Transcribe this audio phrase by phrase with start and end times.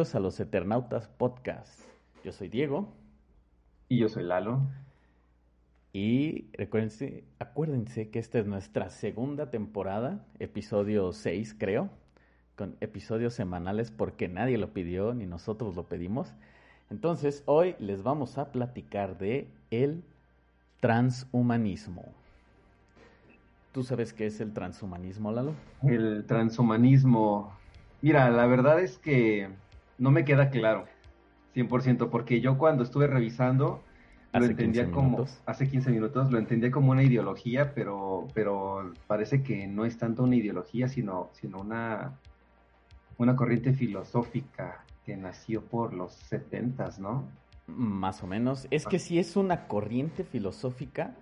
[0.00, 1.78] Bienvenidos a los Eternautas Podcast.
[2.24, 2.88] Yo soy Diego.
[3.86, 4.62] Y yo soy Lalo.
[5.92, 11.90] Y recuérdense, acuérdense que esta es nuestra segunda temporada, episodio 6 creo,
[12.56, 16.32] con episodios semanales porque nadie lo pidió ni nosotros lo pedimos.
[16.88, 20.02] Entonces, hoy les vamos a platicar de el
[20.80, 22.06] transhumanismo.
[23.74, 25.52] ¿Tú sabes qué es el transhumanismo, Lalo?
[25.82, 27.52] El transhumanismo
[28.02, 29.50] Mira, la verdad es que
[30.00, 30.86] no me queda claro,
[31.54, 33.84] 100%, porque yo cuando estuve revisando,
[34.32, 39.66] lo entendía como, hace 15 minutos, lo entendía como una ideología, pero, pero parece que
[39.66, 42.18] no es tanto una ideología, sino, sino una,
[43.18, 47.28] una corriente filosófica que nació por los 70, ¿no?
[47.66, 48.66] Más o menos.
[48.70, 51.14] Es que sí es una corriente filosófica,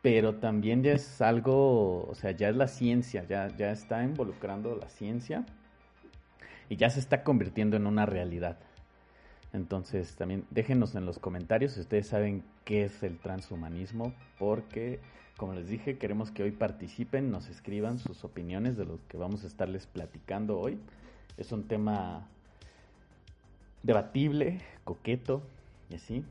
[0.00, 4.76] pero también ya es algo, o sea, ya es la ciencia, ya, ya está involucrando
[4.76, 5.44] la ciencia
[6.68, 8.58] y ya se está convirtiendo en una realidad.
[9.52, 15.00] Entonces también déjenos en los comentarios si ustedes saben qué es el transhumanismo, porque
[15.36, 19.44] como les dije, queremos que hoy participen, nos escriban sus opiniones de lo que vamos
[19.44, 20.78] a estarles platicando hoy.
[21.36, 22.26] Es un tema
[23.82, 25.42] debatible, coqueto
[25.90, 26.24] y así.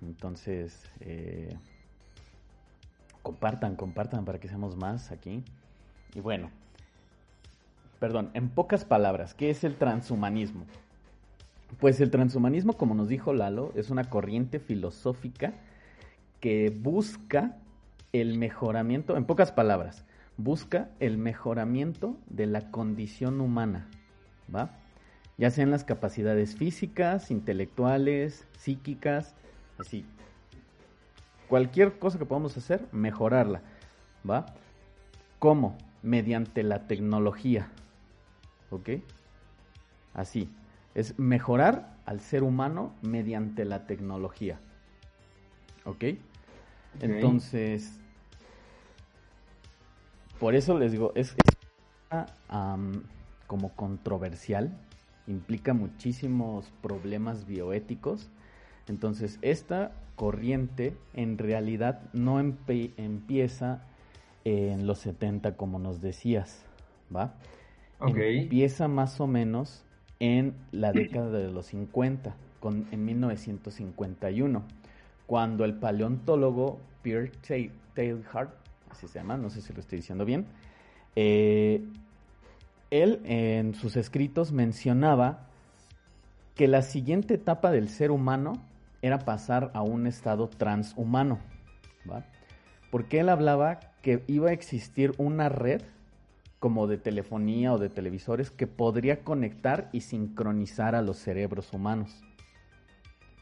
[0.00, 1.54] Entonces, eh,
[3.22, 5.44] compartan, compartan para que seamos más aquí.
[6.14, 6.50] Y bueno,
[8.02, 10.64] perdón, en pocas palabras, ¿qué es el transhumanismo?
[11.78, 15.52] Pues el transhumanismo, como nos dijo Lalo, es una corriente filosófica
[16.40, 17.58] que busca
[18.12, 20.04] el mejoramiento, en pocas palabras,
[20.36, 23.86] busca el mejoramiento de la condición humana,
[24.52, 24.72] ¿va?
[25.38, 29.36] Ya sean las capacidades físicas, intelectuales, psíquicas,
[29.78, 30.04] así.
[31.48, 33.62] Cualquier cosa que podamos hacer, mejorarla,
[34.28, 34.46] ¿va?
[35.38, 35.78] ¿Cómo?
[36.02, 37.70] Mediante la tecnología,
[38.72, 38.90] ¿ok?
[40.14, 40.50] Así,
[40.94, 44.58] es mejorar al ser humano mediante la tecnología,
[45.84, 46.04] ¿ok?
[47.00, 48.00] Entonces,
[50.38, 51.34] por eso les digo, es,
[53.46, 54.76] como controversial,
[55.26, 58.28] implica muchísimos problemas bioéticos.
[58.88, 63.82] Entonces, esta corriente en realidad no empieza
[64.44, 66.64] en los 70 como nos decías,
[67.14, 67.34] ¿va?
[68.06, 69.84] Empieza más o menos
[70.20, 74.62] en la década de los 50, con, en 1951,
[75.26, 77.32] cuando el paleontólogo Pierre
[77.94, 78.50] Teilhard,
[78.90, 80.46] así se llama, no sé si lo estoy diciendo bien,
[81.16, 81.84] eh,
[82.90, 85.48] él en sus escritos mencionaba
[86.54, 88.52] que la siguiente etapa del ser humano
[89.00, 91.40] era pasar a un estado transhumano,
[92.08, 92.24] ¿va?
[92.90, 95.82] Porque él hablaba que iba a existir una red
[96.62, 102.22] como de telefonía o de televisores que podría conectar y sincronizar a los cerebros humanos.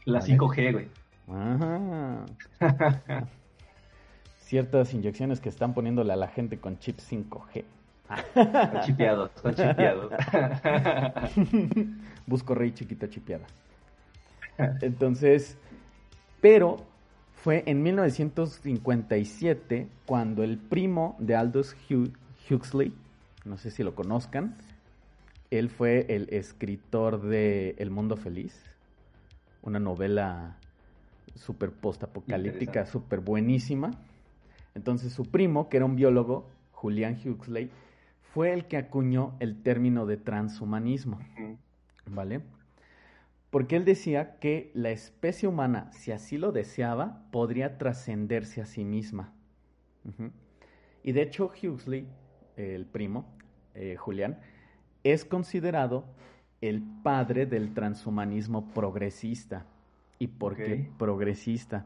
[0.05, 0.87] La 5G, güey.
[1.27, 2.25] Ajá.
[4.39, 7.63] Ciertas inyecciones que están poniéndole a la gente con chips 5G.
[8.33, 10.11] Con chipeados, chipeados.
[12.25, 13.45] Busco rey chiquita chipeada.
[14.81, 15.59] Entonces,
[16.41, 16.77] pero
[17.35, 21.75] fue en 1957 cuando el primo de Aldous
[22.49, 22.95] Huxley
[23.45, 24.55] no sé si lo conozcan.
[25.49, 28.63] Él fue el escritor de El Mundo Feliz,
[29.61, 30.57] una novela
[31.35, 33.91] súper post-apocalíptica, súper buenísima.
[34.75, 37.69] Entonces su primo, que era un biólogo, Julian Huxley,
[38.33, 41.19] fue el que acuñó el término de transhumanismo.
[42.05, 42.41] ¿Vale?
[43.49, 48.85] Porque él decía que la especie humana, si así lo deseaba, podría trascenderse a sí
[48.85, 49.33] misma.
[51.03, 52.07] Y de hecho, Huxley,
[52.61, 53.25] el primo,
[53.75, 54.37] eh, Julián,
[55.03, 56.05] es considerado
[56.61, 59.65] el padre del transhumanismo progresista.
[60.19, 61.85] ¿Y por qué progresista?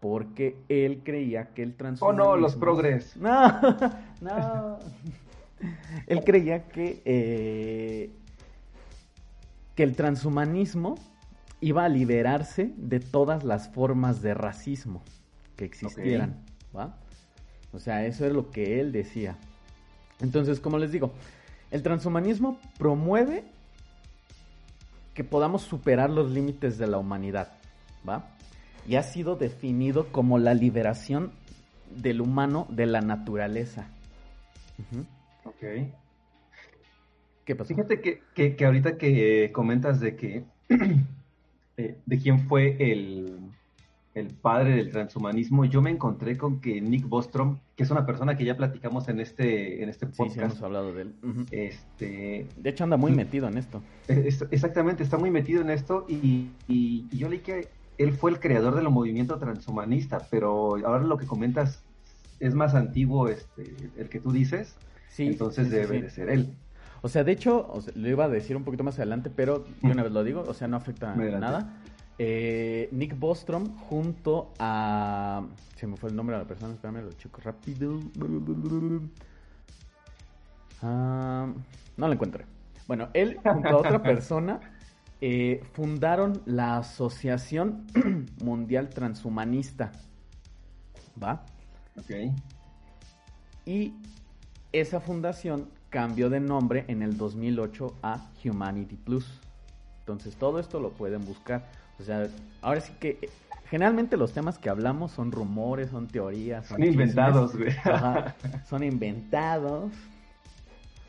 [0.00, 2.24] Porque él creía que el transhumanismo...
[2.24, 3.16] Oh no, los progres.
[3.20, 3.60] No,
[4.20, 4.78] no.
[6.06, 8.10] él creía que, eh,
[9.74, 10.96] que el transhumanismo
[11.60, 15.02] iba a liberarse de todas las formas de racismo
[15.56, 16.36] que existieran.
[16.76, 16.96] ¿va?
[17.72, 19.36] O sea, eso es lo que él decía.
[20.20, 21.12] Entonces, como les digo,
[21.70, 23.44] el transhumanismo promueve
[25.14, 27.52] que podamos superar los límites de la humanidad,
[28.06, 28.36] ¿va?
[28.86, 31.32] Y ha sido definido como la liberación
[31.90, 33.88] del humano de la naturaleza.
[35.44, 35.62] Ok.
[37.44, 37.68] ¿Qué pasó?
[37.68, 38.00] Fíjate
[38.34, 40.44] que, ahorita que comentas de que
[41.76, 43.38] eh, de quién fue el,
[44.16, 48.34] el padre del transhumanismo, yo me encontré con que Nick Bostrom, que es una persona
[48.34, 50.34] que ya platicamos en este, en este podcast.
[50.34, 51.14] Sí, hemos hablado de él.
[51.50, 53.82] este, de hecho, anda muy metido en esto.
[54.08, 56.48] exactamente, está muy metido en esto y,
[57.10, 57.68] yo leí que
[57.98, 61.84] él fue el creador del movimiento transhumanista, pero ahora lo que comentas
[62.40, 64.76] es más antiguo este, el que tú dices,
[65.10, 66.56] sí, entonces debe de ser él.
[67.02, 70.02] O sea, de hecho, lo iba a decir un poquito más adelante, pero de una
[70.02, 71.82] vez lo digo, o sea, no afecta nada.
[72.18, 75.44] Eh, Nick Bostrom junto a...
[75.76, 78.00] Se me fue el nombre de la persona, espérame, lo checo rápido.
[80.82, 81.52] Ah,
[81.96, 82.46] no lo encontré.
[82.86, 84.60] Bueno, él junto a otra persona
[85.20, 87.86] eh, fundaron la Asociación
[88.44, 89.92] Mundial Transhumanista.
[91.22, 91.44] ¿Va?
[91.98, 92.34] Ok.
[93.66, 93.94] Y
[94.72, 99.40] esa fundación cambió de nombre en el 2008 a Humanity Plus.
[100.00, 101.66] Entonces todo esto lo pueden buscar.
[101.98, 102.28] O sea,
[102.62, 103.30] ahora sí que
[103.70, 106.66] generalmente los temas que hablamos son rumores, son teorías.
[106.66, 107.72] Son, inventados, güey.
[108.68, 109.92] son inventados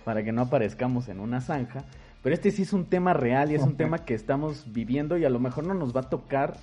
[0.03, 1.83] para que no aparezcamos en una zanja.
[2.23, 5.25] Pero este sí es un tema real y es un tema que estamos viviendo y
[5.25, 6.57] a lo mejor no nos va a tocar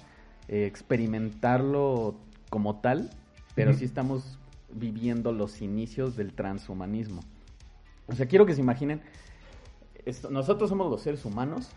[0.49, 2.17] eh, experimentarlo
[2.51, 3.11] como tal,
[3.55, 4.39] pero sí estamos
[4.73, 7.23] viviendo los inicios del transhumanismo.
[8.07, 9.01] O sea, quiero que se imaginen,
[10.31, 11.71] nosotros somos los seres humanos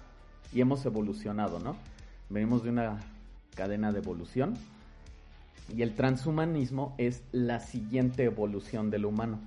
[0.54, 1.78] y hemos evolucionado, ¿no?
[2.30, 3.00] Venimos de una
[3.56, 4.56] cadena de evolución
[5.76, 9.40] y el transhumanismo es la siguiente evolución del humano.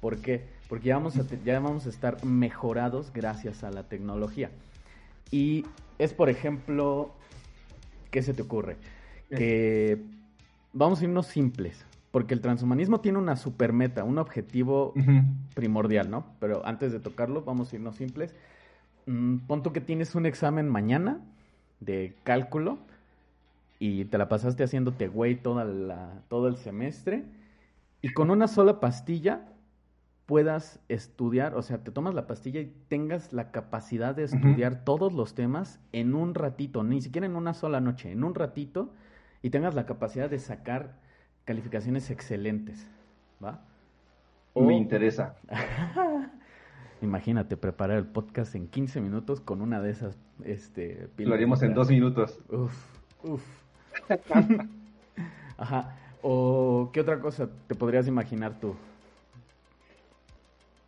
[0.00, 0.44] ¿Por qué?
[0.68, 4.50] Porque ya vamos a, ya vamos a estar mejorados gracias a la tecnología.
[5.30, 5.64] Y
[5.98, 7.12] es, por ejemplo,
[8.10, 8.76] ¿qué se te ocurre?
[9.28, 10.02] Que
[10.72, 14.92] vamos a irnos simples, porque el transhumanismo tiene una super meta, un objetivo
[15.54, 16.26] primordial, ¿no?
[16.40, 18.34] Pero antes de tocarlo, vamos a irnos simples.
[19.06, 21.20] Mm, pon tú que tienes un examen mañana
[21.80, 22.78] de cálculo
[23.78, 27.24] y te la pasaste haciéndote güey toda la, todo el semestre
[28.02, 29.46] y con una sola pastilla
[30.26, 35.12] puedas estudiar, o sea, te tomas la pastilla y tengas la capacidad de estudiar todos
[35.12, 38.92] los temas en un ratito, ni siquiera en una sola noche, en un ratito
[39.42, 40.94] y tengas la capacidad de sacar
[41.44, 42.86] calificaciones excelentes,
[43.42, 43.60] ¿va?
[44.54, 45.34] Me interesa.
[47.02, 51.74] Imagínate preparar el podcast en 15 minutos con una de esas este, Lo haríamos en
[51.74, 52.38] dos minutos.
[52.48, 52.74] Uf,
[53.22, 53.42] uf.
[55.56, 55.96] Ajá.
[56.22, 58.74] ¿O qué otra cosa te podrías imaginar tú?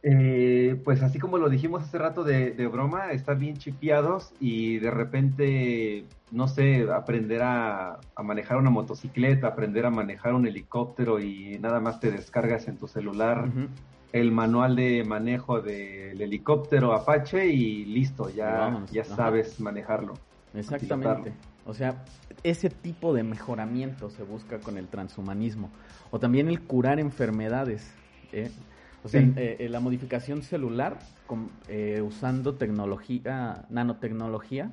[0.05, 4.91] Eh, pues así como lo dijimos hace rato de, broma, estar bien chipeados y de
[4.91, 11.79] repente, no sé, aprender a, manejar una motocicleta, aprender a manejar un helicóptero y nada
[11.81, 13.49] más te descargas en tu celular
[14.13, 20.15] el manual de manejo del helicóptero Apache y listo, ya, ya sabes manejarlo.
[20.55, 21.33] Exactamente.
[21.65, 22.05] O sea,
[22.43, 25.71] ese tipo de mejoramiento se busca con el transhumanismo.
[26.11, 27.95] O también el curar enfermedades.
[28.33, 28.51] ¿eh?
[29.05, 30.99] O sea, eh, eh, la modificación celular
[32.05, 34.71] usando tecnología, nanotecnología,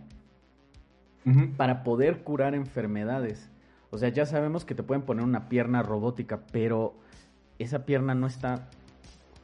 [1.56, 3.50] para poder curar enfermedades.
[3.92, 6.96] O sea, ya sabemos que te pueden poner una pierna robótica, pero
[7.60, 8.68] esa pierna no está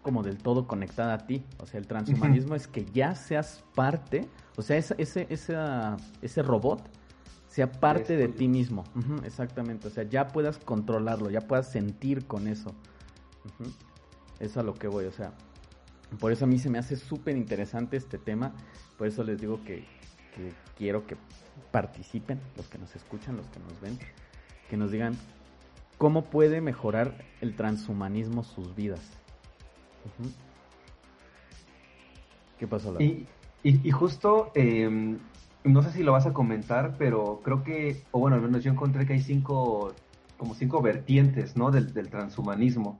[0.06, 1.44] como del todo conectada a ti.
[1.58, 5.26] O sea, el transhumanismo es que ya seas parte, o sea, ese, ese,
[6.22, 6.88] ese robot
[7.48, 8.84] sea parte de ti mismo.
[9.24, 12.76] exactamente, o sea, ya puedas controlarlo, ya puedas sentir con eso.
[13.56, 13.72] Eso
[14.40, 15.34] es a lo que voy, o sea,
[16.20, 18.54] por eso a mí se me hace súper interesante este tema,
[19.00, 19.88] por eso les digo que,
[20.36, 21.18] que quiero que
[21.72, 23.98] participen, los que nos escuchan, los que nos ven,
[24.70, 25.18] que nos digan
[25.98, 29.25] cómo puede mejorar el transhumanismo sus vidas.
[32.58, 32.96] ¿Qué pasó?
[33.02, 33.26] Y,
[33.64, 35.18] y, justo em,
[35.64, 38.72] no sé si lo vas a comentar, pero creo que, o bueno, al menos yo
[38.72, 39.94] encontré que hay cinco,
[40.38, 41.72] como cinco vertientes, ¿no?
[41.72, 42.98] Del, transhumanismo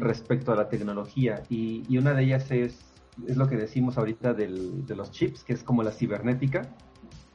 [0.00, 1.42] respecto a la tecnología.
[1.48, 2.80] Y, una de ellas es,
[3.26, 6.62] es lo que decimos ahorita del, de los chips, que es como la cibernética.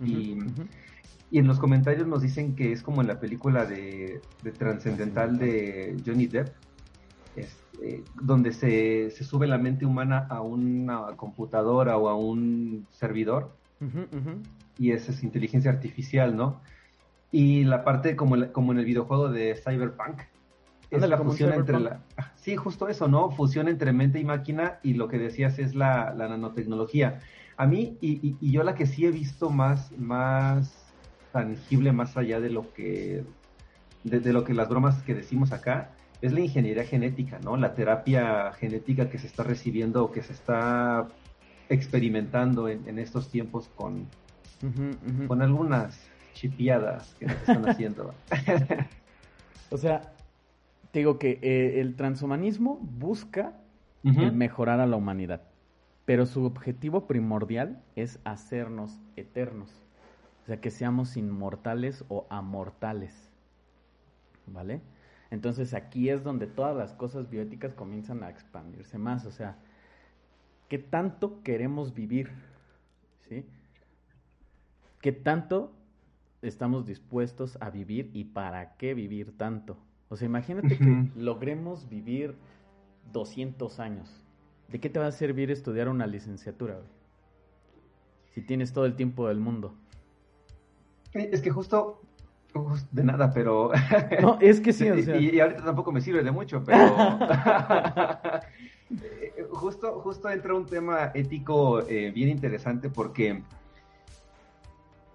[0.04, 0.38] y,
[1.32, 5.38] y, en los comentarios nos dicen que es como en la película de, de Transcendental
[5.38, 6.50] de Johnny Depp,
[7.36, 7.65] este,
[8.22, 13.52] donde se, se, sube la mente humana a una computadora o a un servidor.
[14.78, 16.62] Y esa es inteligencia artificial, ¿no?
[17.32, 20.22] Y la parte como, como en el videojuego de Cyberpunk,
[20.92, 22.02] es la fusión entre la...
[22.18, 23.32] Ah, sí, justo eso, ¿no?
[23.32, 27.20] Fusión entre mente y máquina y lo que decías es la, nanotecnología.
[27.58, 30.86] A mí, y, y, yo la que sí he visto más, más
[31.32, 33.24] tangible, más allá de lo que,
[34.04, 35.92] de, lo que las bromas que decimos acá,
[36.26, 37.58] es la ingeniería genética, ¿no?
[37.58, 41.08] La terapia genética que se está recibiendo o que se está
[41.70, 44.08] experimentando en, estos tiempos con,
[45.28, 48.14] con algunas chipiadas que están haciendo.
[49.72, 50.14] o sea,
[50.92, 53.54] te digo que eh, el transhumanismo busca
[54.04, 55.42] mejorar a la humanidad,
[56.06, 59.72] pero su objetivo primordial es hacernos eternos,
[60.44, 63.30] o sea, que seamos inmortales o amortales,
[64.46, 64.82] ¿vale?
[65.36, 69.58] Entonces aquí es donde todas las cosas bioéticas comienzan a expandirse más, o sea,
[70.70, 72.30] ¿qué tanto queremos vivir?
[73.28, 73.46] ¿Sí?
[75.02, 75.74] ¿Qué tanto
[76.42, 79.76] estamos dispuestos a vivir y para qué vivir tanto?
[80.08, 82.36] O sea, imagínate que logremos vivir
[83.12, 84.10] 200 años.
[84.70, 86.80] ¿De qué te va a servir estudiar una licenciatura,
[88.34, 89.76] Si tienes todo el tiempo del mundo.
[91.14, 92.00] Es que justo,
[92.92, 93.72] de nada, pero...
[94.22, 96.96] No, es que sí, y, ahorita tampoco me sirve de mucho, pero...
[99.52, 103.42] justo, justo entra un tema ético eh, bien interesante porque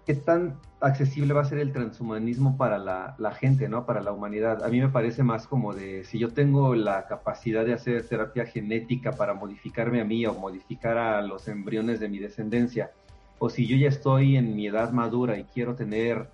[0.05, 3.85] ¿qué tan accesible va a ser el transhumanismo para la, gente, ¿no?
[3.85, 4.63] Para la humanidad.
[4.63, 8.45] A mí me parece más como de, si yo tengo la capacidad de hacer terapia
[8.45, 12.91] genética para modificarme a mí o modificar a los embriones de mi descendencia,
[13.37, 16.29] o si yo ya estoy en mi edad madura y quiero tener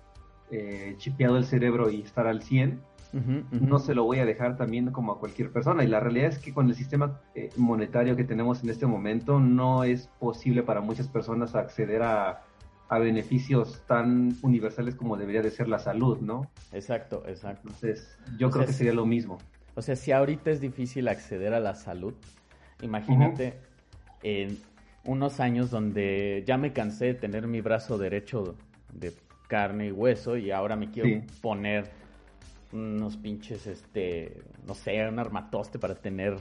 [0.50, 2.80] eh, chipeado el cerebro y estar al 100,
[3.52, 5.82] no se lo voy a dejar también como a cualquier persona.
[5.82, 9.40] Y la realidad es que con el sistema eh, monetario que tenemos en este momento,
[9.40, 12.42] no es posible para muchas personas acceder a
[12.88, 16.50] a beneficios tan universales como debería de ser la salud, ¿no?
[16.72, 17.68] Exacto, exacto.
[17.68, 19.38] Entonces, yo creo que sería lo mismo.
[19.74, 22.14] O sea, si ahorita es difícil acceder a la salud,
[22.80, 23.58] imagínate
[24.22, 24.58] en
[25.04, 28.56] unos años donde ya me cansé de tener mi brazo derecho
[28.92, 29.12] de
[29.48, 31.90] carne y hueso y ahora me quiero poner
[32.72, 36.36] unos pinches, este, no sé, un armatoste para tener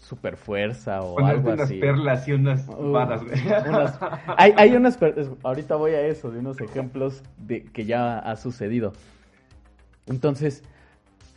[0.00, 3.22] super fuerza o algo unas perlas y unas varas,
[4.36, 4.98] hay, hay unas
[5.42, 8.92] ahorita voy a eso, de unos ejemplos de que ya ha sucedido.
[10.06, 10.64] Entonces,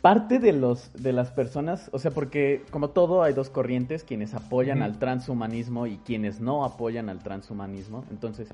[0.02, 4.34] parte de los de las personas, o sea, porque como todo hay dos corrientes, quienes
[4.34, 8.04] apoyan al transhumanismo y quienes no apoyan al transhumanismo.
[8.10, 8.48] Entonces,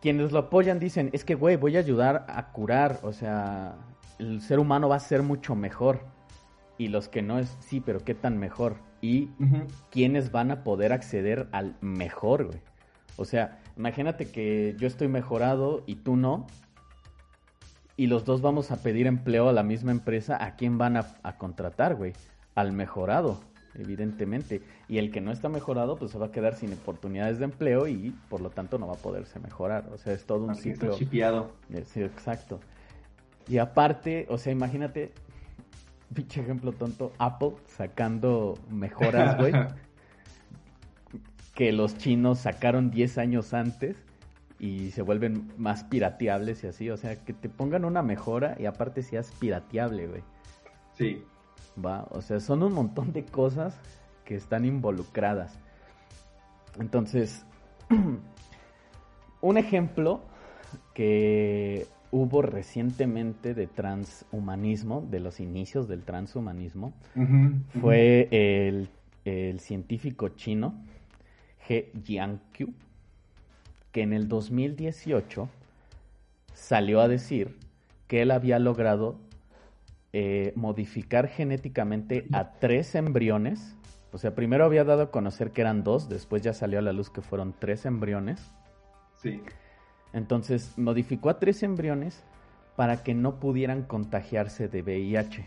[0.00, 3.76] quienes lo apoyan dicen, es que güey, voy a ayudar a curar, o sea,
[4.18, 6.00] el ser humano va a ser mucho mejor.
[6.78, 9.30] Y los que no es, sí, pero qué tan mejor y
[9.90, 12.58] quiénes van a poder acceder al mejor, güey.
[13.16, 16.46] O sea, imagínate que yo estoy mejorado y tú no,
[17.96, 21.36] y los dos vamos a pedir empleo a la misma empresa, ¿a quién van a,
[21.38, 22.12] contratar, güey?
[22.54, 23.40] Al mejorado,
[23.78, 24.62] evidentemente.
[24.88, 27.88] Y el que no está mejorado, pues se va a quedar sin oportunidades de empleo
[27.88, 29.88] y por lo tanto no va a poderse mejorar.
[29.92, 30.96] O sea, es todo un ciclo.
[30.96, 31.52] Chipiado.
[31.84, 32.60] Sí, exacto.
[33.48, 35.12] Y aparte, o sea, imagínate,
[36.14, 39.52] Pinche ejemplo tonto, Apple sacando mejoras, güey.
[41.54, 43.96] que los chinos sacaron 10 años antes
[44.58, 46.90] y se vuelven más pirateables y así.
[46.90, 50.22] O sea, que te pongan una mejora y aparte seas pirateable, güey.
[50.92, 51.24] Sí.
[51.84, 53.78] Va, o sea, son un montón de cosas
[54.24, 55.58] que están involucradas.
[56.78, 57.44] Entonces,
[59.40, 60.22] un ejemplo
[60.94, 66.92] que hubo recientemente de transhumanismo, de los inicios del transhumanismo,
[67.80, 68.88] fue el,
[69.58, 70.74] científico chino
[71.68, 72.72] He Jiankyu,
[73.90, 75.48] que en el 2018
[76.54, 77.56] salió a decir
[78.06, 79.18] que él había logrado
[80.18, 83.76] eh, modificar genéticamente a tres embriones.
[84.12, 86.94] O sea, primero había dado a conocer que eran dos, después ya salió a la
[86.94, 88.40] luz que fueron tres embriones.
[89.20, 89.42] Sí.
[90.14, 92.24] Entonces modificó a tres embriones
[92.76, 95.44] para que no pudieran contagiarse de VIH.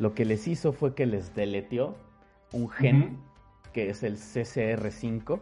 [0.00, 1.96] Lo que les hizo fue que les deleteó
[2.50, 3.18] un gen
[3.72, 5.38] que es el CCR5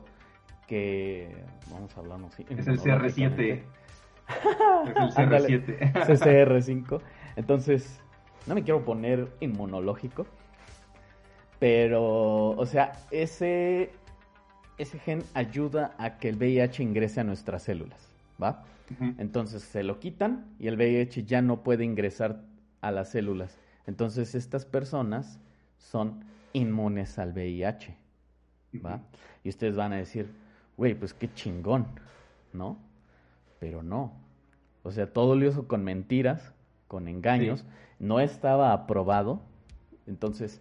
[0.69, 1.35] que
[1.71, 2.45] vamos a hablar así.
[2.51, 3.63] Es el CR7.
[4.29, 5.93] Es el CR7.
[5.93, 7.01] CCR5.
[7.37, 8.01] Entonces,
[8.47, 10.27] no me quiero poner inmunológico,
[11.59, 13.91] pero, o sea, ese,
[14.79, 18.09] ese gen ayuda a que el VIH ingrese a nuestras células,
[18.43, 18.65] ¿va?
[19.19, 22.43] Entonces se lo quitan y el VIH ya no puede ingresar
[22.83, 23.59] a las células.
[23.87, 25.41] Entonces estas personas
[25.79, 27.97] son inmunes al VIH,
[28.85, 29.01] ¿va?
[29.43, 30.31] Y ustedes van a decir,
[30.77, 31.87] güey, pues qué chingón,
[32.53, 32.79] ¿no?
[33.59, 34.13] Pero no.
[34.83, 36.53] O sea, todo lo hizo con mentiras,
[36.89, 37.65] con engaños,
[37.99, 39.41] no estaba aprobado.
[40.07, 40.61] Entonces,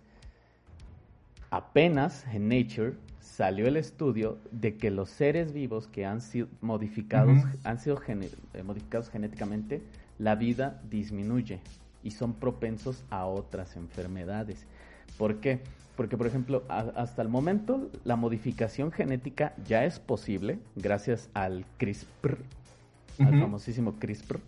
[1.52, 7.38] apenas en Nature salió el estudio de que los seres vivos que han sido modificados,
[7.64, 9.82] han sido eh, modificados genéticamente,
[10.18, 11.60] la vida disminuye
[12.04, 14.66] y son propensos a otras enfermedades.
[15.18, 15.60] ¿Por qué?
[15.98, 22.38] Porque, por ejemplo, hasta el momento la modificación genética ya es posible gracias al CRISPR,
[23.20, 24.40] al famosísimo CRISPR.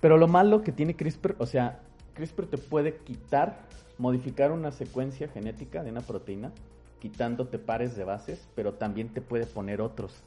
[0.00, 1.80] Pero lo malo que tiene CRISPR, o sea,
[2.14, 3.60] CRISPR te puede quitar,
[3.98, 6.50] modificar una secuencia genética de una proteína,
[7.00, 10.22] quitándote pares de bases, pero también te puede poner otros.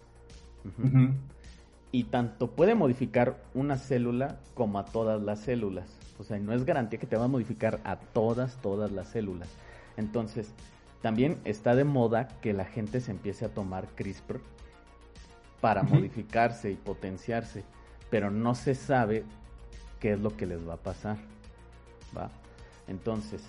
[1.92, 5.90] Y tanto puede modificar una célula como a todas las células.
[6.20, 9.50] O sea, no es garantía que te va a modificar a todas, todas las células.
[9.98, 10.54] Entonces,
[11.02, 14.40] también está de moda que la gente se empiece a tomar CRISPR
[15.66, 17.64] para modificarse y potenciarse,
[18.12, 19.24] pero no se sabe
[20.00, 21.18] qué es lo que les va a pasar.
[22.16, 22.30] ¿Va?
[22.88, 23.44] Entonces,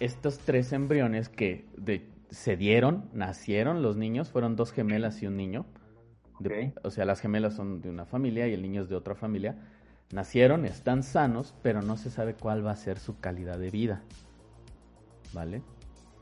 [0.00, 1.64] estos tres embriones que
[2.28, 5.64] se dieron, nacieron los niños, fueron dos gemelas y un niño.
[6.82, 9.56] o sea, las gemelas son de una familia y el niño es de otra familia
[10.12, 14.02] Nacieron, están sanos, pero no se sabe cuál va a ser su calidad de vida.
[15.32, 15.62] ¿Vale?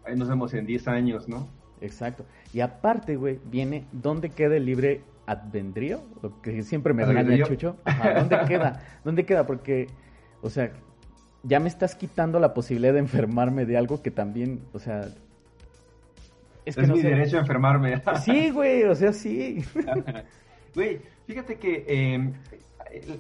[0.05, 1.49] Ahí nos vemos en 10 años, ¿no?
[1.81, 2.25] Exacto.
[2.53, 7.77] Y aparte, güey, viene dónde queda el libre advendrío, lo que siempre me regaña Chucho.
[8.17, 8.83] ¿Dónde queda?
[9.05, 9.47] ¿Dónde queda?
[9.47, 9.89] Porque,
[10.41, 10.73] o sea,
[11.43, 15.09] ya me estás quitando la posibilidad de enfermarme de algo que también, o sea...
[16.65, 18.03] Es, que mi derecho a enfermarme.
[18.25, 19.65] Sí, güey, o sea, sí.
[20.75, 22.33] Güey, fíjate que eh,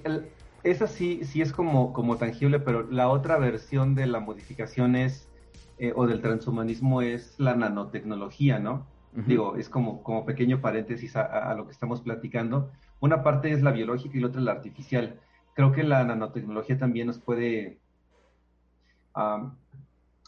[0.04, 0.28] el,
[0.62, 5.27] esa sí, sí es como, como tangible, pero la otra versión de la modificación es,
[5.78, 8.86] eh, o del transhumanismo es la nanotecnología, ¿no?
[9.12, 12.70] Digo, es como, como pequeño paréntesis a, lo que estamos platicando.
[13.00, 15.18] Una parte es la biológica y la otra la artificial.
[15.54, 17.78] Creo que la nanotecnología también nos puede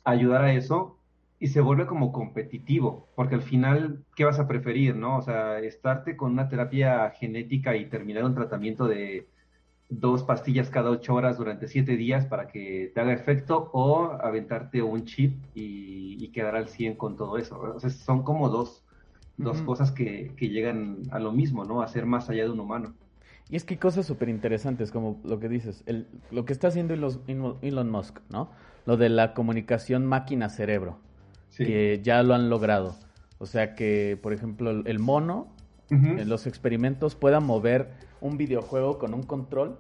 [0.05, 0.99] ayudar a eso
[1.39, 5.19] y se vuelve como competitivo, porque al final, ¿qué vas a preferir, no?
[5.19, 9.29] O sea, estarte con una terapia genética y terminar un tratamiento de
[9.91, 14.81] dos pastillas cada ocho horas durante siete días para que te haga efecto o aventarte
[14.83, 17.59] un chip y, quedar al 100 con todo eso.
[17.59, 18.85] O sea, son como dos,
[19.37, 21.83] dos cosas que, llegan a lo mismo, ¿no?
[21.83, 22.95] A ser más allá de un humano.
[23.49, 26.95] Y es que cosas súper interesantes, como lo que dices, el, lo que está haciendo
[26.95, 28.49] Elon, Musk, ¿no?
[28.87, 31.01] Lo de la comunicación máquina-cerebro,
[31.57, 32.95] que ya lo han logrado.
[33.39, 35.49] O sea que, por ejemplo, el, mono
[35.91, 39.77] en los experimentos pueda mover un videojuego con un control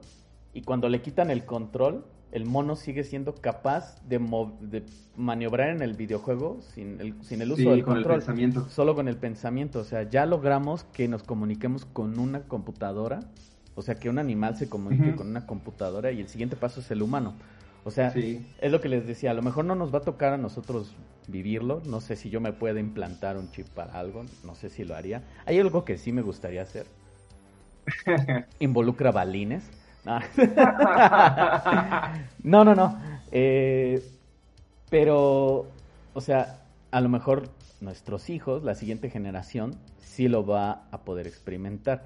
[0.53, 4.19] y cuando le quitan el control, el mono sigue siendo capaz de,
[4.61, 4.85] de
[5.17, 8.15] maniobrar en el videojuego sin el, sin el uso del con control.
[8.15, 8.69] El pensamiento.
[8.69, 9.81] Solo con el pensamiento.
[9.81, 13.21] O sea, ya logramos que nos comuniquemos con una computadora.
[13.75, 16.91] O sea, que un animal se comunique con una computadora y el siguiente paso es
[16.91, 17.35] el humano.
[17.85, 20.35] O sea, es lo que les decía, a lo mejor no nos va a tocar
[20.35, 20.95] a nosotros
[21.29, 24.85] vivirlo, no sé si yo me puedo implantar un chip para algo, no sé si
[24.85, 25.23] lo haría.
[25.47, 26.87] Hay algo que sí me gustaría hacer,
[28.59, 29.65] involucra balines.
[32.43, 32.99] No, no, no.
[33.33, 34.03] Eh,
[34.89, 35.67] pero,
[36.15, 37.49] o sea, a lo mejor
[37.81, 42.05] nuestros hijos, la siguiente generación, sí lo va a poder experimentar.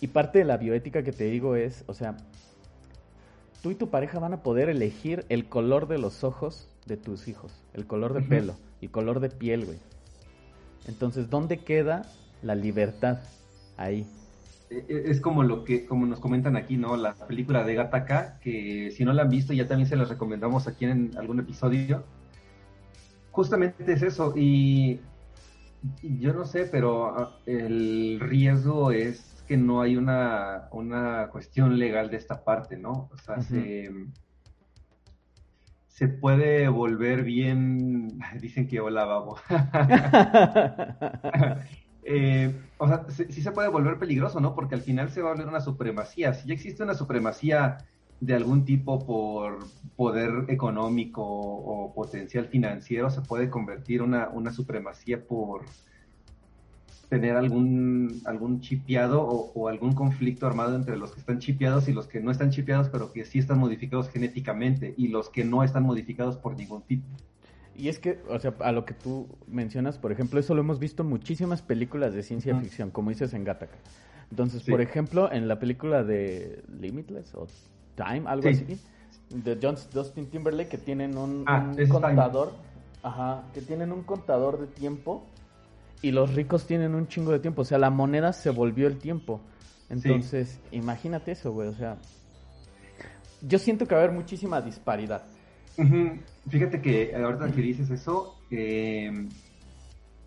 [0.00, 2.16] Y parte de la bioética que te digo es, o sea,
[3.62, 7.28] tú y tu pareja van a poder elegir el color de los ojos de tus
[7.28, 9.78] hijos, el color de pelo, el color de piel, güey.
[10.86, 12.02] Entonces, ¿dónde queda
[12.42, 13.18] la libertad
[13.76, 14.06] ahí?
[14.70, 16.96] E, e, es como lo que, como nos comentan aquí, ¿no?
[16.96, 20.66] La película de Gataka, que si no la han visto ya también se las recomendamos
[20.66, 22.04] aquí en algún episodio.
[23.30, 25.00] Justamente es eso, y,
[26.02, 32.10] yo no sé, pero ah, el riesgo es que no hay una, una cuestión legal
[32.10, 33.08] de esta parte, ¿no?
[33.12, 33.90] O sea, se,
[35.86, 39.38] se puede volver bien, dicen que hola, babo.
[42.08, 44.54] Eh, o sea, sí, se puede volver peligroso, ¿no?
[44.54, 46.34] Porque al final se va a volver una supremacía.
[46.34, 47.78] Si ya existe una supremacía
[48.20, 49.58] de algún tipo por
[49.96, 55.62] poder económico o potencial financiero, se puede convertir una, una supremacía por,
[57.08, 62.06] tener algún, algún chipeado o, algún conflicto armado entre los que están chipeados y los
[62.06, 65.84] que no están chipeados, pero que sí están modificados genéticamente y los que no están
[65.84, 67.06] modificados por ningún tipo.
[67.78, 70.78] Y es que, o sea, a lo que tú mencionas, por ejemplo, eso lo hemos
[70.78, 73.76] visto en muchísimas películas de ciencia ficción, como dices en Gattaca.
[74.30, 77.46] Entonces, por ejemplo, en la película de Limitless o
[77.94, 78.78] Time, algo así,
[79.30, 82.52] de John, Justin Timberlake, que tienen un, ah, contador,
[83.02, 85.24] ajá, que tienen un contador de tiempo
[86.02, 87.62] y los ricos tienen un chingo de tiempo.
[87.62, 89.40] O sea, la moneda se volvió el tiempo.
[89.88, 91.68] Entonces, imagínate eso, güey.
[91.68, 91.96] O sea,
[93.42, 95.22] yo siento que va a haber muchísima disparidad.
[96.48, 99.28] Fíjate que ahorita que dices eso, eh,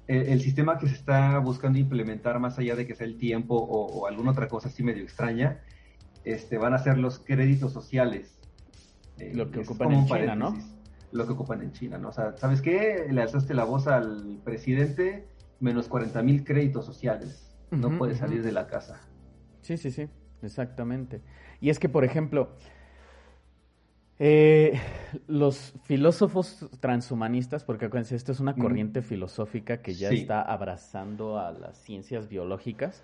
[0.08, 4.08] el, sistema que se está buscando implementar, más allá de que sea el tiempo o,
[4.08, 5.62] alguna otra cosa así medio extraña,
[6.24, 8.40] este, van a ser los créditos sociales.
[9.18, 10.58] Eh, lo que ocupan en China, ¿no?
[11.12, 12.10] Lo que ocupan en China, ¿no?
[12.10, 13.08] O sea, ¿sabes qué?
[13.10, 15.28] Le alzaste la voz al presidente,
[15.60, 17.46] menos 40 mil créditos sociales.
[17.72, 19.00] no puede salir de la casa.
[19.62, 20.08] Sí, sí, sí,
[20.42, 21.22] exactamente.
[21.62, 22.56] Y es que, por ejemplo,
[24.20, 24.78] eh,
[25.28, 31.52] los filósofos transhumanistas, porque acuérdense, esto es una corriente filosófica que ya está abrazando a
[31.52, 33.02] las ciencias biológicas,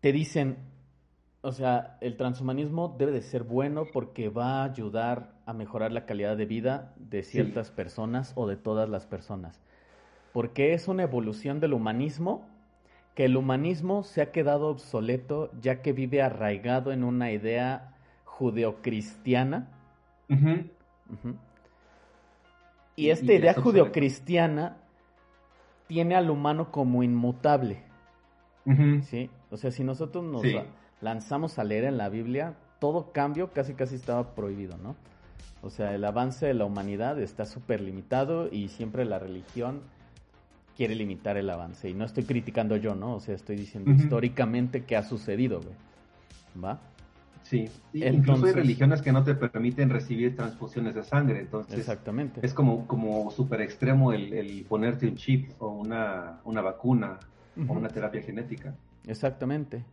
[0.00, 0.58] te dicen,
[1.40, 6.06] o sea, el transhumanismo debe de ser bueno porque va a ayudar a mejorar la
[6.06, 9.60] calidad de vida de ciertas personas o de todas las personas.
[10.32, 12.46] Porque es una evolución del humanismo
[13.14, 17.93] que el humanismo se ha quedado obsoleto ya que vive arraigado en una idea
[18.38, 19.68] judeocristiana.
[22.96, 24.76] Y esta idea judeocristiana
[25.86, 27.82] tiene al humano como inmutable.
[29.02, 29.30] ¿Sí?
[29.50, 30.42] O sea, si nosotros nos
[31.00, 34.96] lanzamos a leer en la Biblia, todo cambio casi casi estaba prohibido, ¿no?
[35.62, 39.82] O sea, el avance de la humanidad está súper limitado y siempre la religión
[40.76, 41.88] quiere limitar el avance.
[41.88, 43.14] Y no estoy criticando yo, ¿no?
[43.14, 45.76] O sea, estoy diciendo históricamente que ha sucedido, güey.
[46.62, 46.80] ¿Va?
[47.44, 52.40] Sí, incluso hay religiones que no te permiten recibir transfusiones de sangre, entonces Exactamente.
[52.42, 57.20] es como, como súper extremo el, ponerte un chip o una, vacuna
[57.68, 58.74] o una terapia genética.
[59.06, 59.84] Exactamente.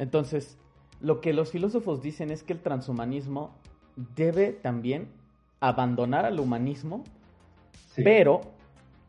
[0.00, 0.58] Entonces,
[1.00, 3.54] lo que los filósofos dicen es que el transhumanismo
[4.16, 5.06] debe también
[5.60, 7.04] abandonar al humanismo,
[7.94, 8.40] pero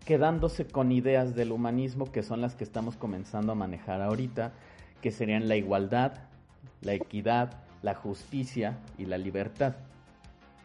[0.06, 4.54] quedándose con ideas del humanismo que son las que estamos comenzando a manejar ahorita,
[5.02, 6.14] que serían la igualdad,
[6.82, 9.76] la equidad, la justicia y la libertad.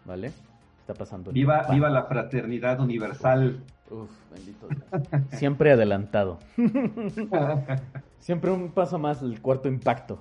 [0.05, 0.33] ¿Vale?
[0.81, 1.31] Está pasando.
[1.33, 3.63] Viva, viva la fraternidad universal.
[3.91, 5.39] Uf, bendito Dios.
[5.39, 6.39] Siempre adelantado.
[8.19, 10.21] Siempre un paso más el cuarto impacto.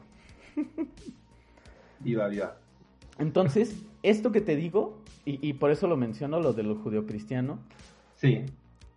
[1.99, 2.58] Viva, viva.
[3.17, 7.60] Entonces, esto que te digo, y, y por eso lo menciono, lo de lo judeocristiano.
[8.15, 8.45] Sí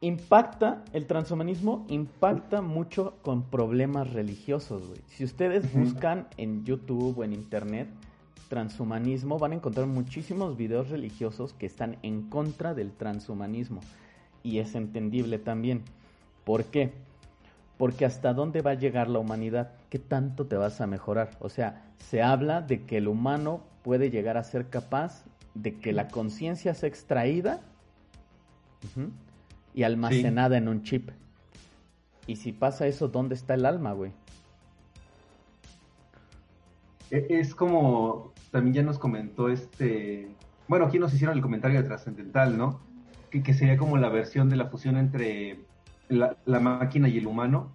[0.07, 5.01] impacta, el transhumanismo impacta mucho con problemas religiosos, güey.
[5.09, 7.89] Si ustedes buscan en YouTube o en Internet
[8.49, 13.81] transhumanismo, van a encontrar muchísimos videos religiosos que están en contra del transhumanismo.
[14.43, 15.83] Y es entendible también.
[16.45, 16.93] ¿Por qué?
[17.79, 21.31] Porque hasta dónde va a llegar la humanidad, qué tanto te vas a mejorar.
[21.41, 25.93] O sea, se habla de que el humano puede llegar a ser capaz de que
[25.93, 27.61] la conciencia sea extraída
[29.75, 31.11] y almacenada en un chip.
[32.27, 34.13] Y si pasa eso, ¿dónde está el alma, güey?
[37.11, 40.29] E, es como también ya nos comentó este.
[40.69, 42.81] Bueno, aquí nos hicieron el comentario de trascendental, ¿no?
[43.31, 45.59] Que, sería como la versión de la fusión entre
[46.09, 47.73] la, máquina y el humano.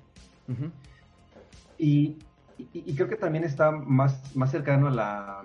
[1.77, 2.17] y,
[2.95, 5.41] creo que también está más, más cercano a la.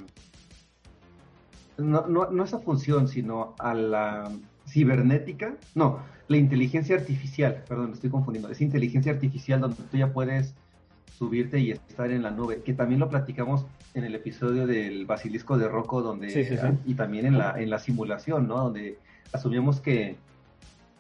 [1.77, 4.31] No, no, no esa función, sino a la
[4.69, 5.57] cibernética.
[5.75, 10.55] No, la inteligencia artificial, perdón, me estoy confundiendo, es inteligencia artificial donde tú ya puedes
[11.19, 15.57] subirte y estar en la nube, que también lo platicamos en el episodio del basilisco
[15.59, 18.57] de Rocco, donde y también en la, en la simulación, ¿no?
[18.57, 18.99] Donde
[19.33, 20.17] asumíamos que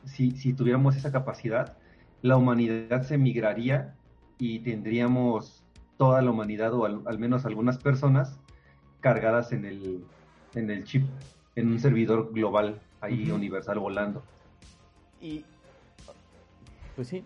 [0.05, 1.77] si, si tuviéramos esa capacidad,
[2.23, 3.95] la humanidad se migraría
[4.39, 5.65] y tendríamos
[5.97, 8.39] toda la humanidad o al, menos algunas personas
[9.01, 10.05] cargadas en el,
[10.55, 11.07] en el chip,
[11.57, 14.23] en un servidor global ahí universal volando.
[15.25, 15.43] Y,
[16.97, 17.25] pues sí.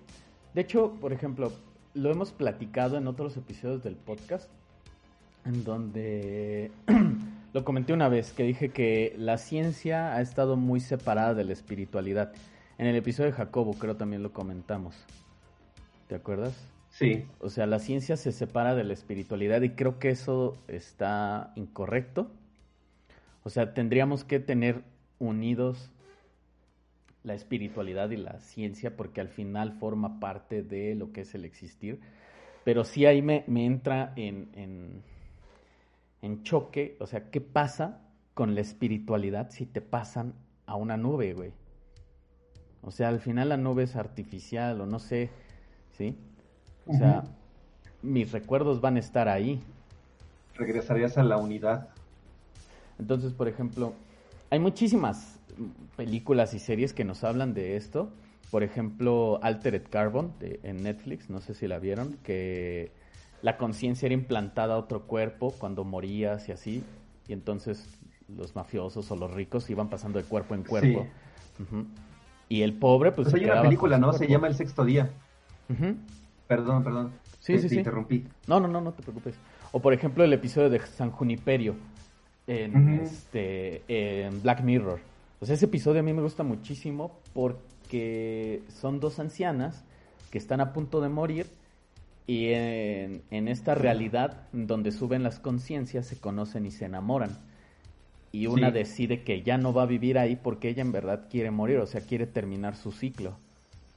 [0.55, 1.53] De hecho, por ejemplo,
[1.95, 4.49] lo hemos platicado en otros episodios del podcast,
[5.45, 6.71] en donde
[7.53, 11.53] lo comenté una vez, que dije que la ciencia ha estado muy separada de la
[11.53, 12.33] espiritualidad.
[12.79, 14.95] En el episodio de Jacobo creo también lo comentamos.
[16.07, 16.55] ¿Te acuerdas?
[16.91, 17.27] Sí.
[17.41, 22.31] O sea, la ciencia se separa de la espiritualidad y creo que eso está incorrecto.
[23.43, 24.85] O sea, tendríamos que tener
[25.19, 25.91] unidos
[27.25, 31.45] la espiritualidad y la ciencia, porque al final forma parte de lo que es el
[31.45, 32.01] existir.
[32.65, 35.03] Pero sí ahí me, entra en, en,
[36.23, 38.01] en choque, o sea, ¿qué pasa
[38.35, 40.35] con la espiritualidad si te pasan
[40.67, 41.53] a una nube, güey?
[42.83, 45.31] O sea, al final la nube es artificial o no sé,
[45.97, 46.17] ¿sí?
[46.87, 47.25] O sea,
[48.03, 49.61] mis recuerdos van a estar ahí.
[50.55, 51.89] Regresarías a la unidad.
[52.99, 53.93] Entonces, por ejemplo,
[54.51, 55.38] hay muchísimas
[55.97, 58.11] películas y series que nos hablan de esto.
[58.51, 62.93] Por ejemplo, Altered Carbon de, en Netflix, no sé si la vieron, que
[63.43, 66.85] la conciencia era implantada a otro cuerpo cuando morías y así.
[67.29, 67.87] Y entonces
[68.35, 71.07] los mafiosos o los ricos iban pasando de cuerpo en cuerpo.
[72.49, 73.29] Y el pobre, pues.
[73.31, 74.13] pues hay una película, ¿no?
[74.13, 75.11] Se llama El Sexto Día.
[76.47, 77.13] Perdón, perdón.
[77.41, 78.27] Sí, sí, te interrumpí.
[78.47, 79.35] No, no, no, no te preocupes.
[79.73, 81.77] O por ejemplo, el episodio de San Juniperio
[82.47, 85.01] en, este, en Black Mirror.
[85.39, 89.85] Pues ese episodio a mí me gusta muchísimo porque son dos ancianas
[90.31, 91.47] que están a punto de morir
[92.27, 97.39] y en, en esta realidad donde suben las conciencias se conocen y se enamoran.
[98.33, 101.51] Y una decide que ya no va a vivir ahí porque ella en verdad quiere
[101.51, 103.39] morir, o sea, quiere terminar su ciclo.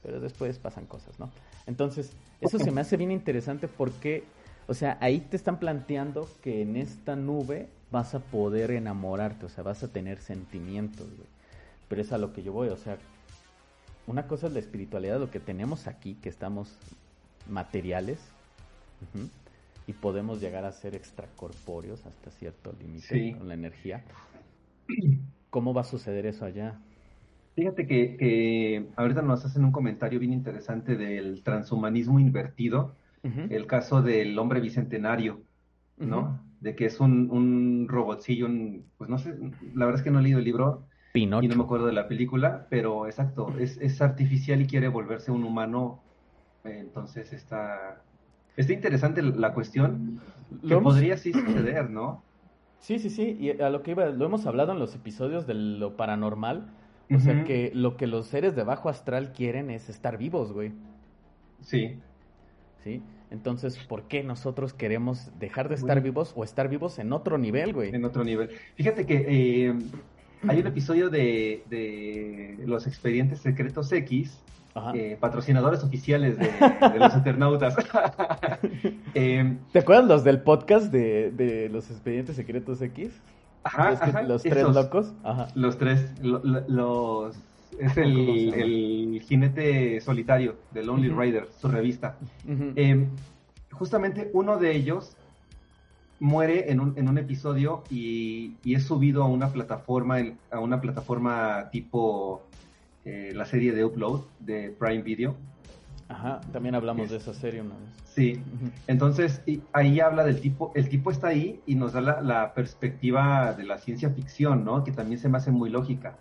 [0.04, 1.30] Pero después pasan cosas, ¿no?
[1.68, 4.24] Entonces, eso se me hace bien interesante porque,
[4.68, 9.50] o sea, ahí te están planteando que en esta nube vas a poder enamorarte, o
[9.50, 11.30] sea, vas a tener sentimientos, güey.
[11.88, 12.98] Pero es a lo que yo voy, o sea,
[14.08, 16.76] una cosa es la espiritualidad, lo que tenemos aquí, que estamos
[17.50, 18.20] materiales,
[19.88, 24.04] y podemos llegar a ser extracorpóreos hasta cierto límite con la energía.
[25.50, 26.80] ¿Cómo va a suceder eso allá?
[27.56, 34.38] Fíjate que, ahorita nos hacen un comentario bien interesante del transhumanismo invertido, el caso del
[34.40, 35.42] hombre bicentenario,
[35.98, 36.40] ¿no?
[36.62, 38.48] De que es un, un robotcillo,
[38.98, 39.36] pues no sé,
[39.76, 42.08] la verdad es que no he leído el libro y no me acuerdo de la
[42.08, 46.00] película, pero exacto, es, es artificial y quiere volverse un humano,
[46.64, 48.02] entonces está
[48.58, 50.20] Está interesante la cuestión,
[50.68, 52.24] que podría sí suceder, ¿no?
[52.80, 55.54] Sí, sí, sí, y a lo que iba, lo hemos hablado en los episodios de
[55.54, 56.68] lo paranormal,
[57.14, 60.74] o sea que lo que los seres de bajo astral quieren es estar vivos, güey.
[61.62, 62.00] Sí.
[62.84, 67.38] Sí, entonces, ¿por qué nosotros queremos dejar de estar vivos o estar vivos en otro
[67.38, 67.96] nivel, güey?
[67.96, 68.50] En otro nivel.
[68.76, 69.74] Fíjate que eh,
[70.48, 74.42] hay un episodio de, de los expedientes secretos X
[74.94, 76.50] eh, patrocinadores oficiales de,
[76.98, 77.76] los Eternautas.
[79.14, 83.12] Em, ¿Te acuerdas los del podcast de, los expedientes secretos X?
[83.64, 85.14] Ajá, los tres locos.
[85.56, 87.36] Los tres, los
[87.80, 92.18] es el, jinete solitario de Lonely Rider, su revista.
[92.76, 93.08] Em,
[93.72, 95.16] justamente uno de ellos
[96.20, 100.18] muere en un, en un episodio y, y, es subido a una plataforma,
[100.52, 102.44] a una plataforma tipo
[103.04, 105.36] eh, la serie de Upload de Prime Video.
[106.08, 107.90] Ajá, también hablamos de esa serie una vez.
[108.04, 108.44] Sí,
[108.88, 113.64] entonces ahí habla del tipo, el tipo está ahí y nos da la, perspectiva de
[113.64, 114.84] la ciencia ficción, ¿no?
[114.84, 116.18] Que también se me hace muy lógica.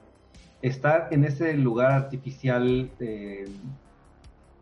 [0.62, 3.46] Estar en ese lugar artificial eh,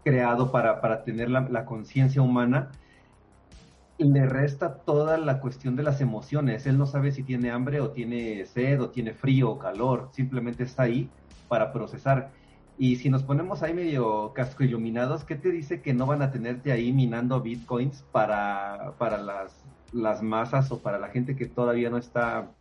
[0.05, 2.71] creado para, para, tener la, la conciencia humana
[3.99, 6.67] le resta toda la cuestión de las emociones.
[6.67, 10.63] Él no sabe si tiene hambre o tiene sed o tiene frío o calor, simplemente
[10.63, 11.11] está ahí
[11.49, 12.31] para procesar.
[12.79, 16.31] Y si nos ponemos ahí medio casco iluminados, ¿qué te dice que no van a
[16.31, 21.91] tenerte ahí minando bitcoins para, para las, las masas o para la gente que todavía
[21.91, 22.53] no está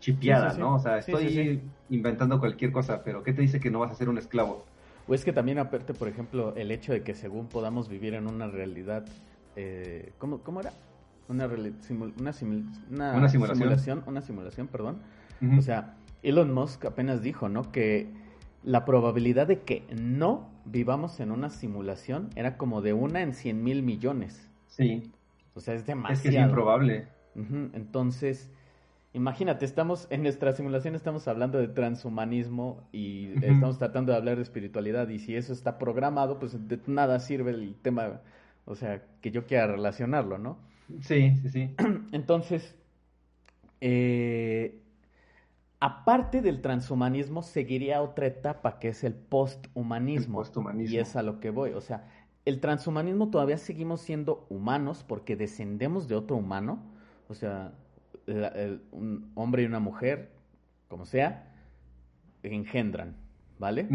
[0.00, 0.76] chipeada, ¿no?
[0.76, 1.60] O sea, estoy
[1.92, 4.64] inventando cualquier cosa, pero ¿qué te dice que no vas a ser un esclavo?
[5.06, 8.26] O es que también aparte, por ejemplo, el hecho de que según podamos vivir en
[8.26, 9.04] una realidad,
[9.56, 10.72] eh, ¿cómo, ¿cómo, era?
[11.28, 14.02] Una, una, simulación.
[14.06, 14.98] Una simulación, perdón.
[15.58, 17.72] O sea, Elon Musk apenas dijo, ¿no?
[17.72, 18.06] Que
[18.62, 23.64] la probabilidad de que no vivamos en una simulación era como de una en cien
[23.64, 24.48] mil millones.
[24.68, 25.10] Sí.
[25.54, 26.14] O sea, es demasiado.
[26.14, 27.08] Es que es improbable.
[27.34, 28.50] Entonces,
[29.12, 34.42] imagínate, estamos en nuestra simulación estamos hablando de transhumanismo y estamos tratando de hablar de
[34.42, 38.20] espiritualidad y si eso está programado, pues de nada sirve el tema,
[38.64, 40.58] o sea, que yo quiera relacionarlo, ¿no?
[41.00, 41.74] Sí, sí, sí.
[42.12, 42.74] Entonces,
[43.80, 44.80] eh,
[45.80, 50.40] aparte del transhumanismo, seguiría otra etapa que es el posthumanismo.
[50.40, 50.94] El posthumanismo.
[50.94, 51.72] Y es a lo que voy.
[51.72, 52.08] O sea,
[52.44, 56.82] el transhumanismo todavía seguimos siendo humanos porque descendemos de otro humano.
[57.28, 57.72] O sea,
[58.26, 60.32] un hombre y una mujer,
[60.88, 61.52] como sea,
[62.42, 63.16] engendran,
[63.58, 63.88] ¿vale?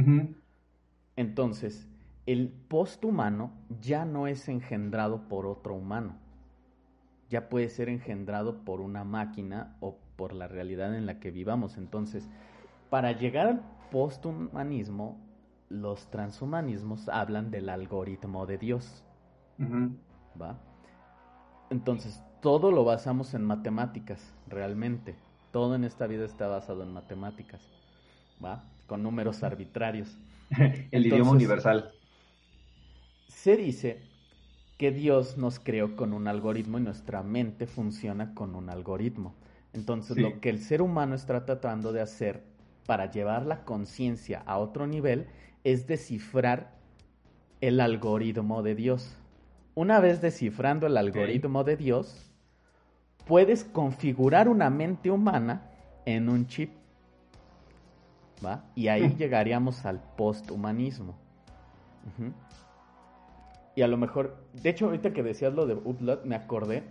[1.15, 1.87] Entonces,
[2.25, 6.15] el posthumano ya no es engendrado por otro humano.
[7.29, 11.77] Ya puede ser engendrado por una máquina o por la realidad en la que vivamos.
[11.77, 12.29] Entonces,
[12.89, 13.61] para llegar al
[13.91, 15.17] posthumanismo,
[15.69, 19.03] los transhumanismos hablan del algoritmo de Dios.
[20.41, 20.59] ¿Va?
[21.69, 25.15] Entonces, todo lo basamos en matemáticas, realmente.
[25.51, 27.61] Todo en esta vida está basado en matemáticas.
[28.43, 28.63] ¿Va?
[28.87, 30.17] Con números arbitrarios.
[30.91, 31.91] El idioma universal.
[33.27, 34.01] Se dice
[34.77, 39.35] que Dios nos creó con un algoritmo y nuestra mente funciona con un algoritmo.
[39.73, 42.43] Entonces, lo que el ser humano está tratando de hacer
[42.85, 45.27] para llevar la conciencia a otro nivel
[45.63, 46.77] es descifrar
[47.61, 49.15] el algoritmo de Dios.
[49.77, 52.33] Una vez descifrando el algoritmo de Dios,
[53.27, 55.69] puedes configurar una mente humana
[56.03, 56.71] en un chip.
[58.43, 58.63] ¿Va?
[58.73, 61.15] Y ahí llegaríamos al posthumanismo.
[63.75, 66.81] Y a lo mejor, de hecho, ahorita que decías lo de Utlot, me acordé.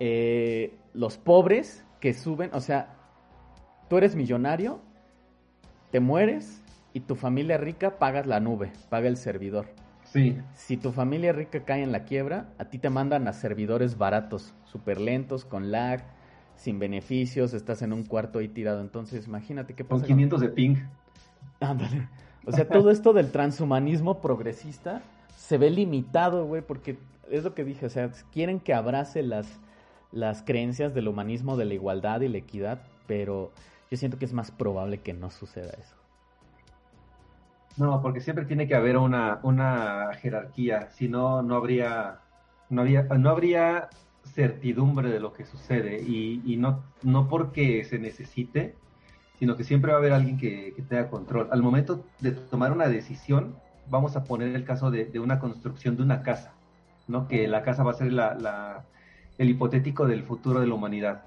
[0.00, 2.96] Eh, los pobres que suben, o sea,
[3.90, 4.80] tú eres millonario,
[5.90, 6.62] te mueres
[6.94, 9.66] y tu familia rica pagas la nube, paga el servidor.
[10.12, 10.36] Sí.
[10.54, 14.52] Si tu familia rica cae en la quiebra, a ti te mandan a servidores baratos,
[14.64, 16.04] súper lentos, con lag,
[16.56, 18.82] sin beneficios, estás en un cuarto ahí tirado.
[18.82, 20.00] Entonces, imagínate qué pasa.
[20.00, 20.76] Con 500 de ping.
[21.60, 22.08] Ándale.
[22.44, 25.00] O sea, todo esto del transhumanismo progresista
[25.36, 26.98] se ve limitado, güey, porque
[27.30, 29.60] es lo que dije, o sea, quieren que abrace las,
[30.10, 33.50] las creencias del humanismo, de la igualdad y la equidad, pero
[33.90, 36.01] yo siento que es más probable que no suceda eso.
[37.76, 42.20] No, porque siempre tiene que haber una, una jerarquía, si no, no habría,
[42.68, 43.88] no no habría
[44.24, 48.76] certidumbre de lo que sucede y, y, no, no porque se necesite,
[49.38, 51.48] sino que siempre va a haber alguien que, que, tenga control.
[51.50, 53.56] Al momento de tomar una decisión,
[53.88, 56.52] vamos a poner el caso de, de una construcción de una casa,
[57.08, 57.26] ¿no?
[57.26, 58.84] Que la casa va a ser la,
[59.38, 61.24] el hipotético del futuro de la humanidad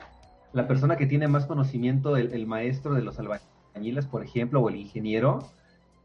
[0.56, 4.78] la persona que tiene más conocimiento, el, maestro de los albañiles, por ejemplo, o el
[4.78, 5.40] ingeniero,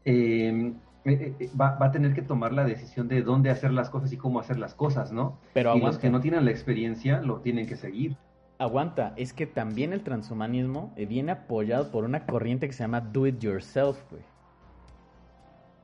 [0.05, 0.73] eh,
[1.05, 4.39] eh, va, a tener que tomar la decisión de dónde hacer las cosas y cómo
[4.39, 5.39] hacer las cosas, ¿no?
[5.53, 8.17] Pero y los que no tienen la experiencia lo tienen que seguir.
[8.59, 13.01] Aguanta, es que también el transhumanismo eh, viene apoyado por una corriente que se llama
[13.01, 14.21] Do It Yourself, güey.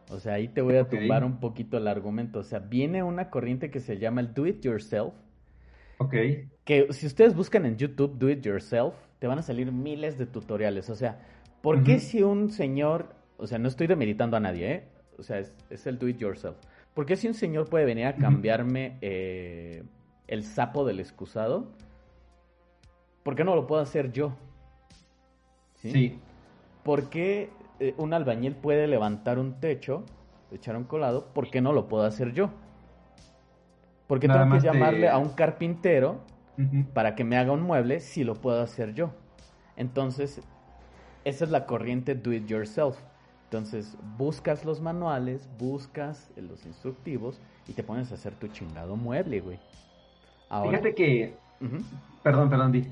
[0.10, 2.40] O sea, ahí te voy a tumbar un poquito el argumento.
[2.40, 5.14] O sea, viene una corriente que se llama el Do It Yourself,
[5.98, 6.14] Ok.
[6.64, 10.26] Que si ustedes buscan en YouTube Do It Yourself, te van a salir miles de
[10.26, 10.90] tutoriales.
[10.90, 11.20] O sea,
[11.62, 14.84] ¿por qué si un señor, o sea, no estoy demeritando a nadie, ¿eh?
[15.18, 16.58] O sea, es, el Do It Yourself.
[16.94, 19.84] ¿Por qué si un señor puede venir a cambiarme eh,
[20.28, 21.72] el sapo del excusado?
[23.24, 24.34] ¿Por qué no lo puedo hacer yo?
[25.76, 26.20] Sí.
[26.84, 30.04] ¿Por qué eh, un albañil puede levantar un techo,
[30.52, 31.28] echar un colado?
[31.34, 32.50] ¿Por qué no lo puedo hacer yo?
[34.08, 36.22] Porque tengo que llamarle a un carpintero
[36.94, 39.12] para que me haga un mueble si lo puedo hacer yo.
[39.76, 40.42] Entonces,
[41.26, 42.98] esa es la corriente do it yourself.
[43.48, 49.40] Entonces, buscas los manuales, buscas los instructivos y te pones a hacer tu chingado mueble,
[49.40, 49.60] güey.
[50.64, 51.36] Fíjate que...
[52.24, 52.88] Perdón, perdón, di.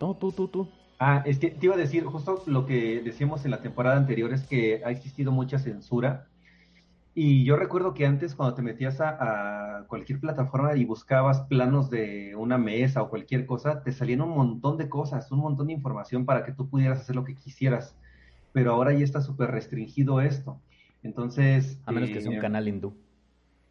[0.00, 0.68] No, tú, tú, tú.
[0.98, 4.32] Ah, es que te iba a decir, justo lo que decíamos en la temporada anterior
[4.32, 6.28] es que ha existido mucha censura
[7.14, 12.36] y yo recuerdo que antes cuando te metías a, cualquier plataforma y buscabas planos de
[12.36, 16.24] una mesa o cualquier cosa, te salían un montón de cosas, un montón de información
[16.24, 17.96] para que tú pudieras hacer lo que quisieras.
[18.52, 20.60] Pero ahora ya está súper restringido esto.
[21.02, 21.78] Entonces...
[21.86, 22.94] A menos que sea un eh, canal hindú.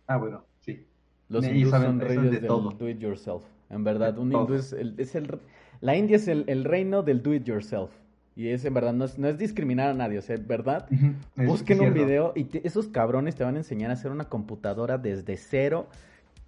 [0.07, 0.85] Ah, bueno, sí.
[1.27, 2.71] Los hindúes son reyes del todo.
[2.71, 3.43] do it yourself.
[3.69, 5.39] En verdad, un hindú es el, es el...
[5.81, 7.91] La India es el, el reino del do it yourself.
[8.39, 10.87] Y es en verdad, no es, no es discriminar a nadie, o sea, ¿verdad?
[11.35, 15.35] Busquen un video y esos cabrones te van a enseñar a hacer una computadora desde
[15.35, 15.87] cero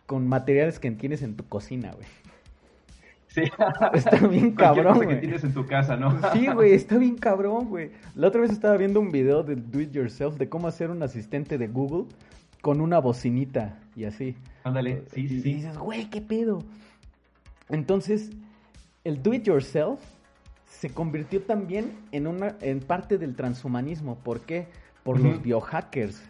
[0.05, 2.07] con materiales que tienes en tu cocina, güey.
[3.33, 3.43] Sí.
[3.93, 5.07] Está bien cabrón, güey.
[5.09, 6.19] que tienes en tu casa, ¿no?
[6.33, 7.91] Sí, güey, está bien cabrón, güey.
[8.15, 11.01] La otra vez estaba viendo un video del Do It Yourself de cómo hacer un
[11.01, 12.05] asistente de Google
[12.61, 14.35] con una bocinita y así.
[14.63, 15.35] Ándale, sí, sí.
[15.35, 16.59] Y dices, güey, ¿qué pedo?
[17.69, 18.31] Entonces,
[19.03, 19.99] el Do It Yourself
[20.65, 24.15] se convirtió también en una en parte del transhumanismo.
[24.15, 24.67] ¿Por qué?
[25.03, 26.21] Por los biohackers.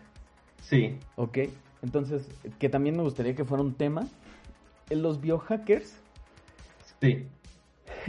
[0.62, 0.98] Sí.
[1.16, 1.40] Ok.
[1.82, 2.28] Entonces,
[2.60, 4.08] que también me gustaría que fuera un tema.
[4.90, 6.01] En los biohackers.
[7.02, 7.28] Sí.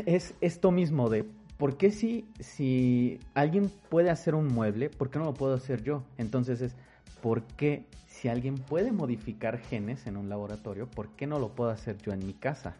[0.06, 1.24] Es esto mismo de
[1.62, 5.84] ¿por qué si, si alguien puede hacer un mueble, por qué no lo puedo hacer
[5.84, 6.02] yo?
[6.18, 6.74] Entonces es,
[7.22, 11.70] ¿por qué si alguien puede modificar genes en un laboratorio, por qué no lo puedo
[11.70, 12.74] hacer yo en mi casa?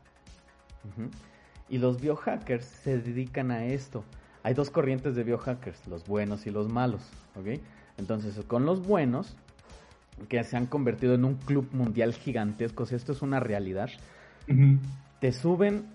[1.69, 4.05] Y los biohackers se dedican a esto.
[4.43, 7.61] Hay dos corrientes de biohackers, los buenos y los malos, ¿ok?
[7.99, 9.37] Entonces, con los buenos,
[10.29, 13.91] que se han convertido en un club mundial gigantesco, esto es una realidad,
[15.21, 15.87] te suben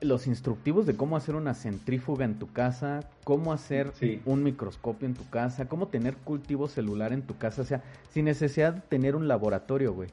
[0.00, 3.92] los instructivos de cómo hacer una centrífuga en tu casa, cómo hacer
[4.24, 8.26] un microscopio en tu casa, cómo tener cultivo celular en tu casa, o sea, sin
[8.26, 10.10] necesidad de tener un laboratorio, güey.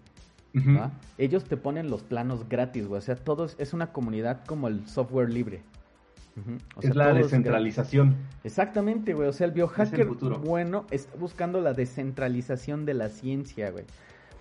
[1.17, 2.99] Ellos te ponen los planos gratis, güey.
[2.99, 5.61] O sea, todos es una comunidad como el software libre.
[6.81, 8.15] es la descentralización.
[8.43, 9.27] Exactamente, güey.
[9.27, 13.85] O sea, el biohacker bueno está buscando la descentralización de la ciencia, güey.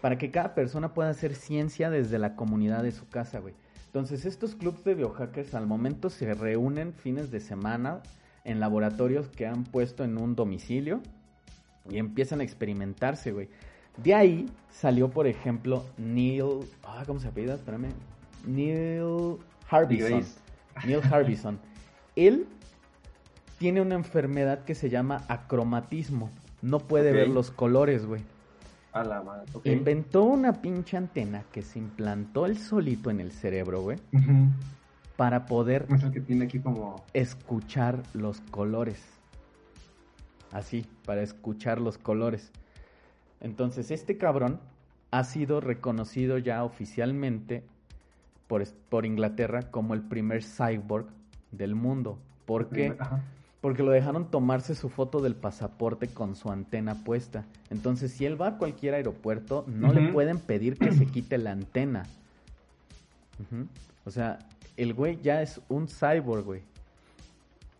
[0.01, 3.55] Para que cada persona pueda hacer ciencia desde la comunidad de su casa, güey.
[3.95, 8.03] Entonces, estos clubs de biohackers al momento se reúnen fines de semana
[8.43, 11.01] en laboratorios que han puesto en un domicilio
[11.89, 13.49] y empiezan a experimentarse, güey.
[13.97, 16.67] De ahí salió, por ejemplo, Neil.
[16.83, 17.55] Ah, ¿Cómo se apellida?
[17.55, 17.91] Espérame.
[18.45, 19.37] Neil
[19.71, 20.25] Harbison.
[20.85, 21.61] Neil Harbison.
[22.17, 22.49] Él
[23.59, 26.31] tiene una enfermedad que se llama acromatismo.
[26.63, 28.23] No puede ver los colores, güey.
[28.95, 29.45] A la madre.
[29.65, 33.99] Inventó una pinche antena que se implantó él solito en el cerebro, güey.
[35.17, 35.87] Para poder.
[35.91, 37.05] Es el que tiene aquí como.
[37.13, 39.03] Escuchar los colores.
[40.53, 42.53] Así, para escuchar los colores.
[43.41, 44.61] Entonces, este cabrón
[45.11, 47.65] ha sido reconocido ya oficialmente
[48.47, 51.07] por, por Inglaterra como el primer cyborg
[51.51, 52.17] del mundo.
[52.47, 52.97] ¿Por qué?
[53.65, 57.47] Porque lo dejaron tomarse su foto del pasaporte con su antena puesta.
[57.71, 61.53] Entonces, si él va a cualquier aeropuerto, no le pueden pedir que se quite la
[61.53, 62.03] antena.
[64.05, 64.39] O sea,
[64.77, 66.61] el güey ya es un cyborg, güey.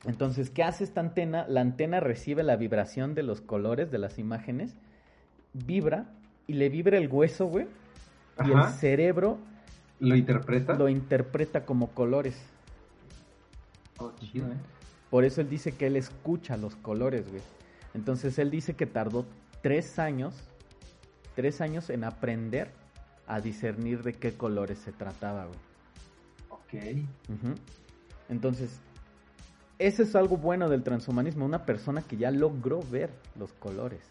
[0.07, 1.45] Entonces, ¿qué hace esta antena?
[1.49, 4.75] La antena recibe la vibración de los colores de las imágenes
[5.53, 6.07] vibra
[6.47, 7.67] y le vibra el hueso, güey.
[8.43, 9.37] Y el cerebro
[10.01, 10.77] lo interpreta.
[10.77, 12.43] Lo interpreta como colores.
[13.99, 14.57] Oh, chido, ¿eh?
[15.15, 17.41] Por eso él dice que él escucha los colores, güey.
[17.95, 19.25] Entonces él dice que tardó
[19.63, 20.35] tres años,
[21.37, 22.73] tres años en aprender
[23.29, 25.59] a discernir de qué colores se trataba, güey.
[26.49, 27.55] Ok.
[28.29, 28.81] Entonces,
[29.79, 34.05] ese es algo bueno del transhumanismo, una persona que ya logró ver los colores.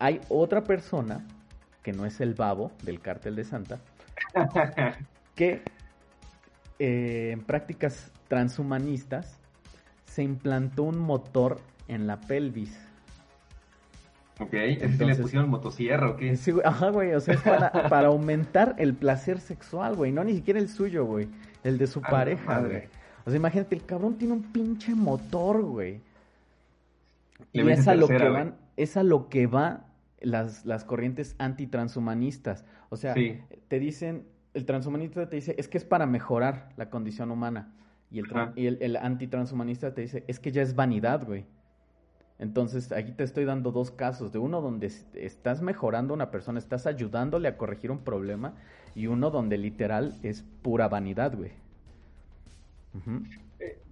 [0.00, 1.24] Hay otra persona,
[1.84, 3.78] que no es el babo del cártel de Santa,
[5.36, 5.62] que
[6.78, 9.38] eh, en prácticas transhumanistas
[10.04, 12.78] se implantó un motor en la pelvis.
[14.38, 16.36] Ok, es que le pusieron motosierra o qué?
[16.64, 20.60] ajá, güey, o sea, es para, para aumentar el placer sexual, güey, no ni siquiera
[20.60, 21.28] el suyo, güey,
[21.64, 22.82] el de su pareja, güey.
[23.24, 26.00] O sea, imagínate, el cabrón tiene un pinche motor, güey.
[27.52, 29.86] Y es a lo que van, es a lo que va
[30.20, 32.64] las, las corrientes antitranshumanistas.
[32.88, 34.26] O sea, te dicen,
[34.56, 37.72] el transhumanista te dice, es que es para mejorar la condición humana.
[38.10, 41.44] Y el, y el, el antitranshumanista te dice, es que ya es vanidad, güey.
[42.38, 46.58] Entonces, aquí te estoy dando dos casos, de uno donde estás mejorando a una persona,
[46.58, 48.54] estás ayudándole a corregir un problema,
[48.94, 51.52] y uno donde literal es pura vanidad, güey.
[53.58, 53.82] Eh,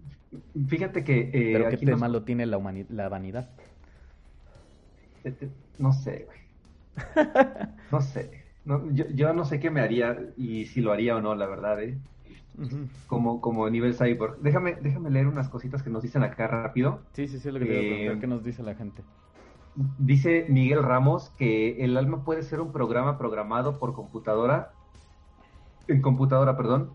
[0.69, 1.31] fíjate que...
[1.33, 2.59] Eh, Pero qué tema lo tiene la,
[2.89, 3.51] la vanidad.
[5.25, 6.39] Este, no sé, güey.
[7.91, 8.44] No sé.
[8.93, 11.99] Yo, no sé qué me haría y si lo haría o no, la verdad, ¿eh?
[13.07, 14.39] como, como nivel cyborg.
[14.41, 17.01] Déjame, déjame leer unas cositas que nos dicen acá rápido.
[17.13, 19.03] Sí, sí, sí, lo que te eh, ¿Qué nos dice la gente?
[19.99, 24.73] Dice Miguel Ramos que el alma puede ser un programa programado por computadora,
[25.89, 26.91] en computadora, perdón,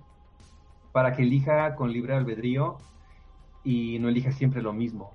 [0.91, 2.77] para que elija con libre albedrío
[3.63, 5.11] y no elija siempre lo mismo.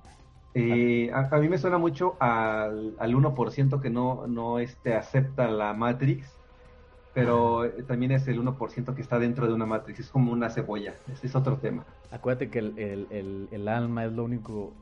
[0.56, 5.72] Eh, a, mí me suena mucho al, al 1% que no, no este, acepta la
[5.72, 6.32] Matrix,
[7.14, 10.94] pero también es el 1% que está dentro de una Matrix, es como una cebolla,
[11.10, 11.86] ese es otro tema.
[12.10, 14.72] Acuérdate que el, alma es lo único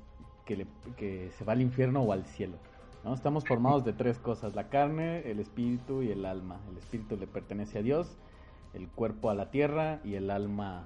[0.47, 0.66] que,
[0.97, 2.57] que se va al infierno o al cielo.
[3.05, 3.14] ¿no?
[3.14, 6.59] Estamos formados de tres cosas, la carne, el espíritu y el alma.
[6.70, 8.16] El espíritu le pertenece a Dios,
[8.74, 10.85] el cuerpo a la tierra y el alma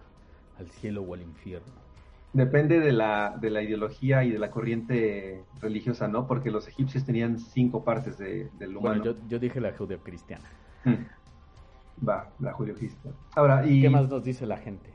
[0.59, 1.87] al cielo o al infierno.
[2.33, 6.27] Depende de la, de la ideología y de la corriente religiosa, ¿no?
[6.27, 9.03] Porque los egipcios tenían cinco partes de, del humano.
[9.03, 10.45] Bueno, yo, dije la judeocristiana.
[10.85, 11.07] Hmm.
[12.07, 13.17] Va, la judeocristiana.
[13.35, 13.81] Ahora, y...
[13.81, 14.91] ¿Qué más nos dice la gente?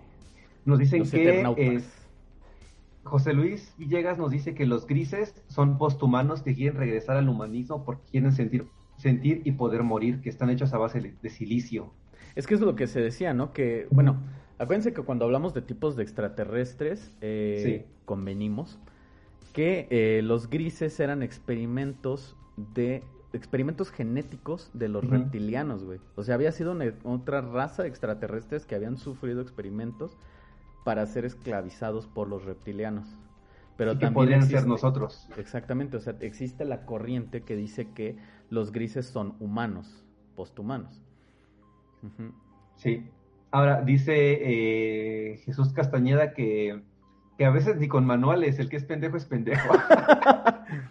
[0.65, 1.97] Nos dicen que es...
[3.03, 7.83] José Luis Villegas nos dice que los grises son posthumanos que quieren regresar al humanismo
[7.83, 11.93] porque quieren sentir, sentir y poder morir, que están hechos a base de silicio.
[12.35, 13.53] Es que es lo que se decía, ¿no?
[13.53, 14.19] Que, bueno,
[14.61, 18.77] Acuérdense que cuando hablamos de tipos de extraterrestres, eh, convenimos
[19.53, 22.37] que eh, los grises eran experimentos
[22.75, 25.99] de experimentos genéticos de los reptilianos, güey.
[26.15, 30.17] O sea, había sido otra raza de extraterrestres que habían sufrido experimentos
[30.83, 33.15] para ser esclavizados por los reptilianos.
[33.77, 35.27] Pero también podrían ser nosotros.
[35.37, 38.17] Exactamente, o sea, existe la corriente que dice que
[38.49, 40.05] los grises son humanos,
[40.35, 41.01] posthumanos.
[42.75, 43.09] Sí.
[43.51, 46.81] Ahora, dice eh, Jesús Castañeda que,
[47.37, 49.69] que a veces ni con manuales, el que es pendejo es pendejo.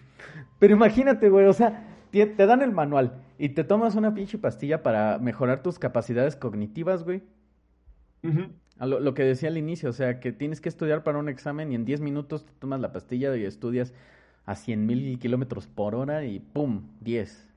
[0.58, 4.82] Pero imagínate, güey, o sea, te, dan el manual y te tomas una pinche pastilla
[4.82, 7.22] para mejorar tus capacidades cognitivas, güey.
[8.78, 11.74] lo, que decía al inicio, o sea, que tienes que estudiar para un examen y
[11.74, 13.94] en 10 minutos te tomas la pastilla y estudias
[14.46, 16.82] a 100 mil kilómetros por hora y ¡pum!
[17.00, 17.48] 10.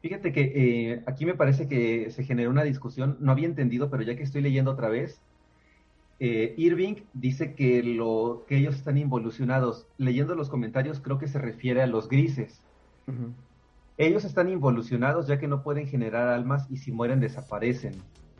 [0.00, 4.02] Fíjate que eh, aquí me parece que se generó una discusión, no había entendido, pero
[4.02, 5.20] ya que estoy leyendo otra vez,
[6.20, 9.86] eh, Irving dice que, lo, que ellos están involucionados.
[9.98, 12.60] Leyendo los comentarios creo que se refiere a los grises.
[13.96, 17.94] Ellos están involucionados ya que no pueden generar almas y si mueren desaparecen.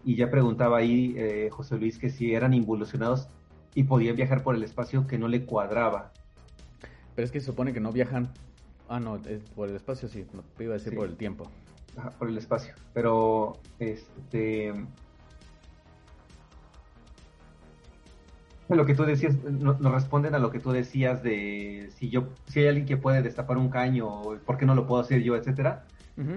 [0.04, 3.28] Y ya preguntaba ahí eh, José Luis que si eran involucionados
[3.74, 6.12] y podían viajar por el espacio que no le cuadraba.
[7.14, 8.32] Pero es que se supone que no viajan.
[8.88, 9.20] Ah, no,
[9.54, 11.50] por el espacio sí, no, iba a decir por el tiempo.
[12.18, 12.74] por el espacio.
[12.94, 14.72] Pero, este
[18.76, 22.60] lo que tú decías, nos responden a lo que tú decías de si yo, si
[22.60, 25.84] hay alguien que puede destapar un caño, ¿por qué no lo puedo hacer yo, etcétera?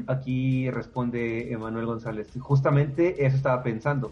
[0.06, 2.30] Aquí responde Emanuel González.
[2.40, 4.12] Justamente eso estaba pensando.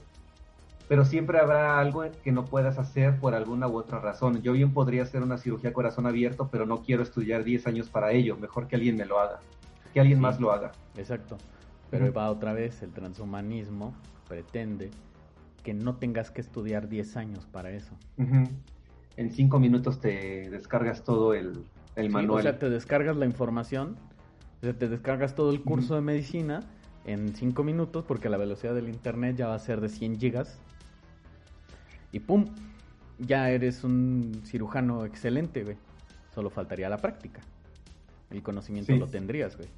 [0.87, 4.41] Pero siempre habrá algo que no puedas hacer por alguna u otra razón.
[4.41, 8.11] Yo bien podría hacer una cirugía corazón abierto, pero no quiero estudiar 10 años para
[8.13, 8.35] ello.
[8.35, 9.41] Mejor que alguien me lo haga.
[9.93, 10.71] Que alguien más lo haga.
[10.97, 11.37] Exacto.
[11.91, 13.93] Pero va otra vez, el transhumanismo
[14.27, 14.89] pretende
[15.59, 17.95] que no tengas que estudiar 10 años para eso.
[19.17, 21.65] En 5 minutos te descargas todo el,
[22.09, 22.39] manual.
[22.39, 23.97] O sea, te descargas la información,
[24.61, 26.61] o sea, te descargas todo el curso de medicina
[27.05, 30.59] en 5 minutos porque la velocidad del internet ya va a ser de 100 gigas.
[32.11, 32.45] Y pum,
[33.19, 35.77] ya eres un cirujano excelente, güey.
[36.33, 37.41] Solo faltaría la práctica.
[38.31, 39.69] El conocimiento lo tendrías, güey.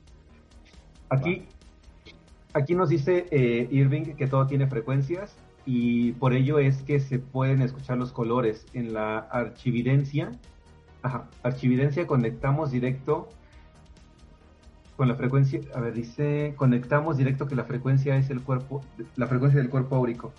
[1.10, 1.46] Aquí,
[2.54, 7.20] aquí nos dice eh, Irving que todo tiene frecuencias y por ello es que se
[7.20, 8.66] pueden escuchar los colores.
[8.74, 10.32] En la archividencia,
[11.02, 13.30] ajá, archividencia conectamos directo
[14.98, 18.82] con la frecuencia, a ver, dice, conectamos directo que la frecuencia es el cuerpo,
[19.16, 20.32] la frecuencia del cuerpo áurico.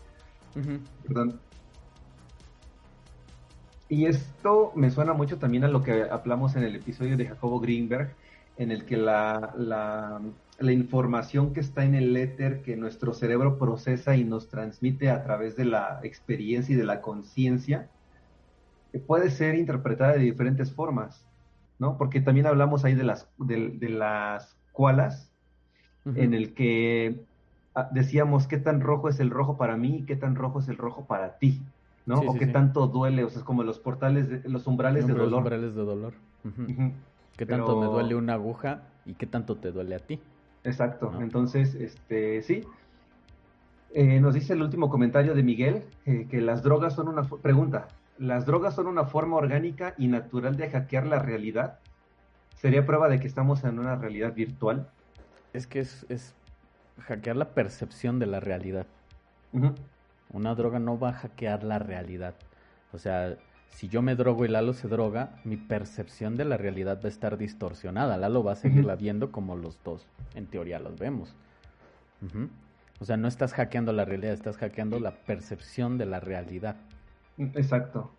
[1.07, 1.41] Perdón.
[3.89, 7.61] Y esto me suena mucho también a lo que hablamos en el episodio de Jacobo
[7.61, 8.15] Greenberg,
[8.57, 10.21] en el que la, la
[10.59, 15.23] la información que está en el éter que nuestro cerebro procesa y nos transmite a
[15.23, 17.89] través de la experiencia y de la conciencia,
[19.07, 21.27] puede ser interpretada de diferentes formas,
[21.79, 21.97] ¿no?
[21.97, 25.33] Porque también hablamos ahí de las, de, las cualas,
[26.05, 27.25] en el que
[27.75, 30.69] ah, decíamos qué tan rojo es el rojo para mí y qué tan rojo es
[30.69, 31.63] el rojo para ti,
[32.07, 32.19] ¿no?
[32.21, 35.31] o qué tanto duele, o sea, es como los portales, de, los umbrales de dolor.
[35.31, 36.15] Los umbrales de dolor.
[37.37, 40.21] ¿Qué tanto me duele una aguja y qué tanto te duele a ti?
[40.65, 41.13] Exacto.
[41.21, 42.65] Entonces, este, sí.
[43.95, 47.89] Eh, nos dice el último comentario de Miguel eh, que las drogas son una pregunta.
[48.19, 51.79] ¿Las drogas son una forma orgánica y natural de hackear la realidad?
[52.57, 54.89] ¿Sería prueba de que estamos en una realidad virtual?
[55.53, 56.35] Es que es, es
[57.01, 58.87] hackear la percepción de la realidad.
[60.33, 62.35] Una droga no va a hackear la realidad.
[62.93, 63.37] O sea,
[63.73, 67.09] si yo me drogo y Lalo se droga, mi percepción de la realidad va a
[67.09, 68.17] estar distorsionada.
[68.17, 71.35] Lalo va a seguirla viendo como los dos, en teoría, los vemos.
[73.01, 76.77] O sea, no estás hackeando la realidad, estás hackeando la percepción de la realidad.
[77.39, 78.13] Exacto.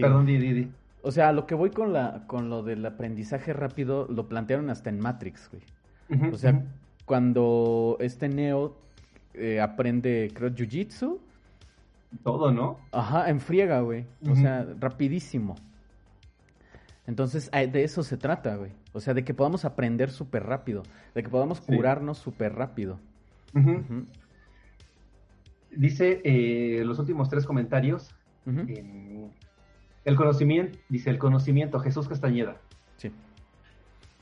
[0.00, 0.70] Perdón, Didi.
[1.02, 4.90] O sea, lo que voy con, la, con lo del aprendizaje rápido, lo plantearon hasta
[4.90, 6.32] en Matrix, güey.
[6.32, 6.62] o sea,
[7.06, 8.76] cuando este Neo
[9.34, 11.18] eh, aprende, creo, Jiu-Jitsu,
[12.22, 12.78] todo, ¿no?
[12.92, 14.06] Ajá, en friega, güey.
[14.28, 15.56] O sea, rapidísimo.
[17.06, 18.72] Entonces, de eso se trata, güey.
[18.92, 20.82] O sea, de que podamos aprender súper rápido.
[21.14, 22.98] De que podamos curarnos súper rápido.
[25.70, 28.14] Dice eh, los últimos tres comentarios.
[28.46, 32.56] el conocimiento, dice el conocimiento, Jesús Castañeda.
[32.96, 33.12] Sí.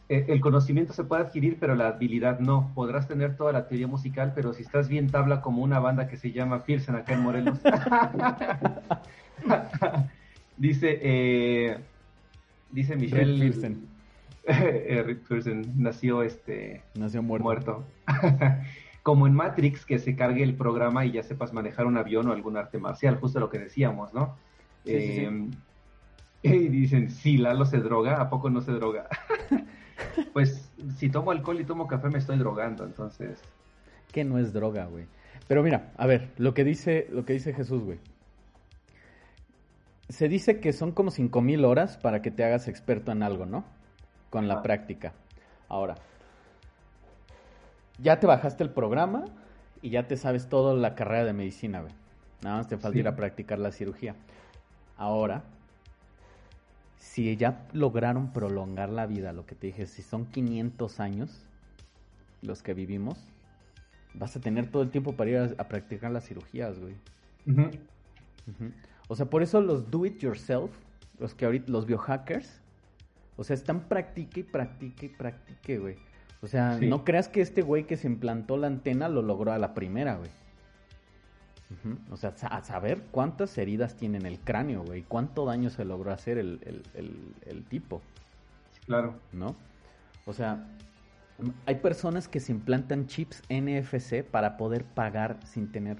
[0.08, 2.72] Eh, el conocimiento se puede adquirir, pero la habilidad no.
[2.74, 6.16] Podrás tener toda la teoría musical, pero si estás bien tabla como una banda que
[6.16, 7.58] se llama Pearson acá en Morelos.
[10.56, 11.78] dice, eh,
[12.70, 13.38] dice Michelle.
[13.38, 13.76] Pearson.
[14.50, 16.80] Eh, Rick Pearson nació este.
[16.94, 17.84] Nació muerto.
[19.02, 22.32] como en Matrix, que se cargue el programa y ya sepas manejar un avión o
[22.32, 24.36] algún arte marcial, justo lo que decíamos, ¿no?
[26.42, 29.06] y dicen, sí, Lalo se droga, ¿a poco no se droga?
[30.32, 33.40] Pues si tomo alcohol y tomo café me estoy drogando, entonces.
[34.12, 35.06] Que no es droga, güey.
[35.46, 37.98] Pero mira, a ver, lo que dice, lo que dice Jesús, güey.
[40.08, 43.46] Se dice que son como cinco mil horas para que te hagas experto en algo,
[43.46, 43.64] ¿no?
[44.30, 45.12] Con la práctica.
[45.68, 45.96] Ahora,
[47.98, 49.24] ya te bajaste el programa
[49.82, 51.92] y ya te sabes toda la carrera de medicina, güey.
[52.42, 54.14] Nada más te falta ir a practicar la cirugía.
[54.96, 55.44] Ahora,
[56.98, 61.46] si ya lograron prolongar la vida, lo que te dije, si son 500 años
[62.42, 63.18] los que vivimos,
[64.14, 66.94] vas a tener todo el tiempo para ir a, practicar las cirugías, güey.
[69.08, 70.70] O sea, por eso los do it yourself,
[71.18, 72.60] los que ahorita, los biohackers,
[73.36, 75.96] o sea, están practique y practique y practique, güey.
[76.40, 79.58] O sea, no creas que este güey que se implantó la antena lo logró a
[79.58, 80.30] la primera, güey.
[82.10, 85.02] O sea, a saber cuántas heridas tiene en el cráneo, güey.
[85.02, 88.00] Cuánto daño se logró hacer el, el tipo.
[88.86, 89.14] Claro.
[89.32, 89.54] ¿No?
[90.24, 90.66] O sea,
[91.66, 95.98] hay personas que se implantan chips NFC para poder pagar sin tener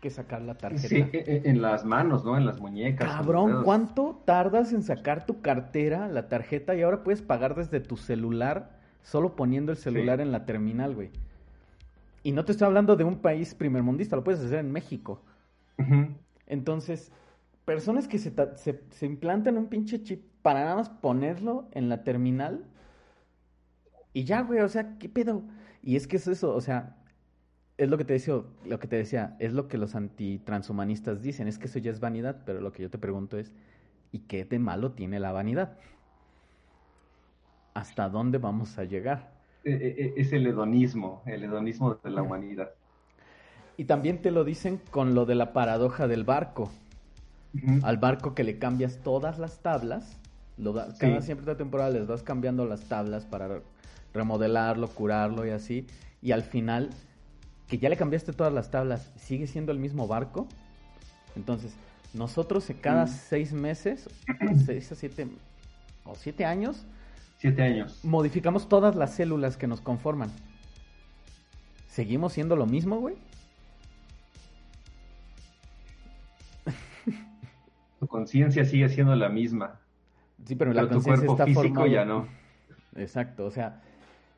[0.00, 0.88] que sacar la tarjeta.
[0.88, 2.36] Sí, e, e, en las manos, ¿no?
[2.36, 3.08] En las muñecas.
[3.08, 7.96] Cabrón, ¿cuánto tardas en sacar tu cartera, la tarjeta y ahora puedes pagar desde tu
[7.96, 8.70] celular
[9.02, 11.10] solo poniendo el celular en la terminal, güey?
[12.22, 15.22] Y no te estoy hablando de un país primermundista, lo puedes hacer en México.
[16.46, 17.12] Entonces,
[17.64, 22.04] personas que se, se, se implantan un pinche chip para nada más ponerlo en la
[22.04, 22.64] terminal
[24.12, 25.42] y ya, güey, o sea, ¿qué pedo?
[25.82, 26.96] Y es que es eso, o sea,
[27.76, 31.48] es lo que te decía, lo que te decía, es lo que los antitranshumanistas dicen,
[31.48, 33.52] es que eso ya es vanidad, pero lo que yo te pregunto es,
[34.12, 35.78] ¿y qué de malo tiene la vanidad?
[37.72, 39.37] ¿Hasta dónde vamos a llegar?
[39.68, 42.70] E, e, e, es el hedonismo, el hedonismo de la humanidad.
[43.76, 46.70] Y también te lo dicen con lo de la paradoja del barco.
[47.82, 50.16] Al barco que le cambias todas las tablas,
[50.56, 53.60] lo cada siempre temporada les vas cambiando las tablas para
[54.14, 55.86] remodelarlo, curarlo y así.
[56.22, 56.90] Y al final,
[57.66, 60.46] que ya le cambiaste todas las tablas, sigue siendo el mismo barco.
[61.36, 61.74] Entonces,
[62.14, 64.08] nosotros cada seis meses,
[64.64, 65.28] seis a siete,
[66.04, 66.86] o siete años,
[67.38, 70.30] siete años, modificamos todas las células que nos conforman.
[71.86, 73.16] ¿Seguimos siendo lo mismo, güey?
[77.98, 79.80] Tu conciencia sigue siendo la misma.
[80.44, 82.28] Sí, pero, la conciencia está físico ya no.
[82.94, 83.82] Exacto, o sea,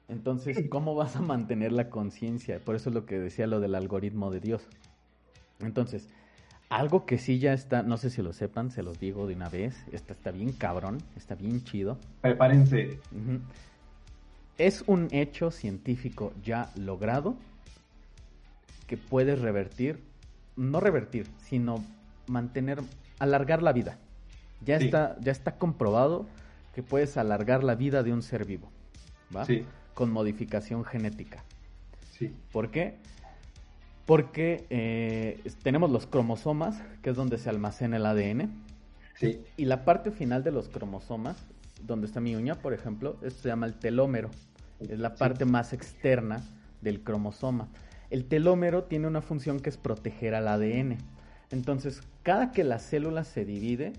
[0.09, 2.59] entonces, ¿cómo vas a mantener la conciencia?
[2.59, 4.66] Por eso es lo que decía lo del algoritmo de Dios.
[5.61, 6.09] Entonces,
[6.70, 9.50] algo que sí ya está, no sé si lo sepan, se los digo de una
[9.50, 11.98] vez, está, está bien cabrón, está bien chido.
[12.22, 12.98] Prepárense.
[14.56, 17.36] Es un hecho científico ya logrado
[18.86, 20.00] que puedes revertir,
[20.56, 21.84] no revertir, sino
[22.26, 22.80] mantener,
[23.18, 23.98] alargar la vida.
[24.64, 26.26] Ya, está, ya está comprobado
[26.74, 28.70] que puedes alargar la vida de un ser vivo.
[29.34, 29.44] ¿va?
[29.44, 29.66] Sí
[30.00, 31.44] con modificación genética.
[32.12, 32.34] Sí.
[32.52, 32.96] ¿Por qué?
[34.07, 38.51] Porque eh, tenemos los cromosomas, que es donde se almacena el ADN.
[39.14, 39.40] Sí.
[39.57, 41.36] Y la parte final de los cromosomas,
[41.86, 44.30] donde está mi uña, por ejemplo, esto se llama el telómero.
[44.80, 46.42] Es la parte más externa
[46.80, 47.68] del cromosoma.
[48.11, 50.98] El telómero tiene una función que es proteger al ADN.
[51.51, 53.92] Entonces, cada que la célula se divide,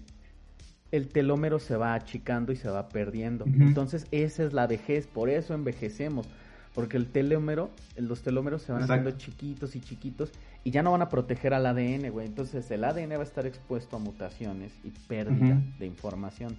[0.91, 3.45] el telómero se va achicando y se va perdiendo.
[3.45, 6.27] Entonces, esa es la vejez, por eso envejecemos,
[6.73, 10.31] porque el telómero, los telómeros se van haciendo chiquitos y chiquitos
[10.63, 12.27] y ya no van a proteger al ADN, güey.
[12.27, 16.57] Entonces, el ADN va a estar expuesto a mutaciones y pérdida de información.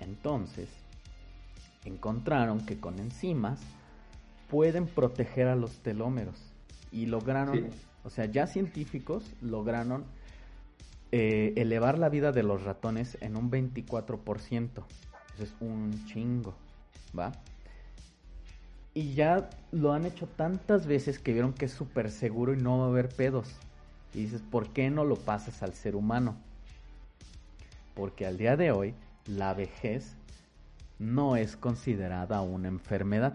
[0.00, 0.68] Entonces,
[1.84, 3.60] encontraron que con enzimas
[4.50, 6.36] pueden proteger a los telómeros
[6.90, 7.70] y lograron,
[8.04, 10.04] o sea, ya científicos lograron
[11.12, 14.84] eh, elevar la vida de los ratones en un 24%.
[15.34, 16.54] Eso es un chingo,
[17.18, 17.32] ¿va?
[18.94, 22.78] Y ya lo han hecho tantas veces que vieron que es súper seguro y no
[22.78, 23.48] va a haber pedos.
[24.12, 26.36] Y dices, ¿por qué no lo pasas al ser humano?
[27.94, 28.94] Porque al día de hoy
[29.26, 30.16] la vejez
[30.98, 33.34] no es considerada una enfermedad.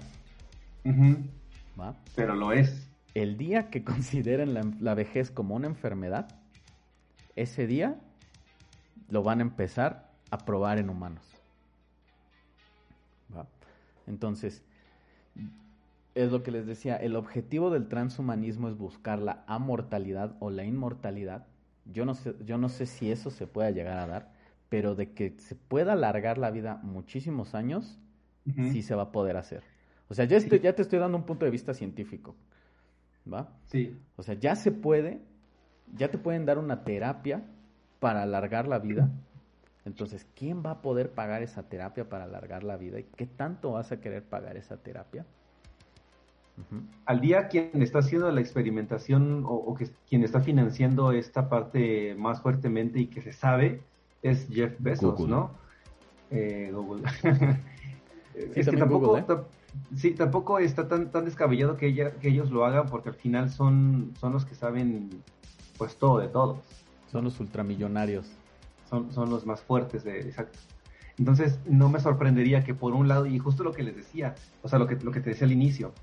[1.80, 1.96] ¿Va?
[2.16, 2.88] Pero lo es.
[3.16, 6.28] El día que consideren la vejez como una enfermedad,
[7.36, 8.00] ese día
[9.10, 11.24] lo van a empezar a probar en humanos.
[14.08, 14.64] Entonces,
[16.16, 20.64] es lo que les decía, el objetivo del transhumanismo es buscar la amortalidad o la
[20.64, 21.46] inmortalidad.
[21.86, 24.32] Yo no sé, yo no sé si eso se pueda llegar a dar,
[24.70, 28.00] pero de que se pueda alargar la vida muchísimos años,
[28.72, 29.62] sí se va a poder hacer.
[30.10, 32.36] O sea, ya, ya te estoy dando un punto de vista científico.
[33.32, 33.50] ¿Va?
[33.66, 33.98] Sí.
[34.16, 35.22] O sea, ya se puede
[35.96, 37.44] ya te pueden dar una terapia
[38.00, 39.10] para alargar la vida.
[39.88, 43.00] Entonces, ¿quién va a poder pagar esa terapia para alargar la vida?
[43.00, 45.26] ¿Y qué tanto vas a querer pagar esa terapia?
[47.06, 52.42] Al día quien está haciendo la experimentación o, que, quien está financiando esta parte más
[52.42, 53.82] fuertemente y que se sabe
[54.24, 55.52] es Jeff Bezos, ¿no?
[56.32, 57.04] Eh, Google.
[58.56, 59.26] es que tampoco, ¿eh?
[59.96, 63.52] Sí, tampoco está tan, tan descabellado que, ella, que ellos lo hagan porque al final
[63.52, 65.22] son, son los que saben
[65.78, 66.58] pues todo de todos.
[67.10, 68.28] Son los ultramillonarios.
[68.90, 70.60] Son, son los más fuertes, de, exacto.
[71.18, 74.70] Entonces, no me sorprendería que por un lado, y justo lo que les decía, o
[74.70, 75.94] sea, lo que, lo que te decía al inicio,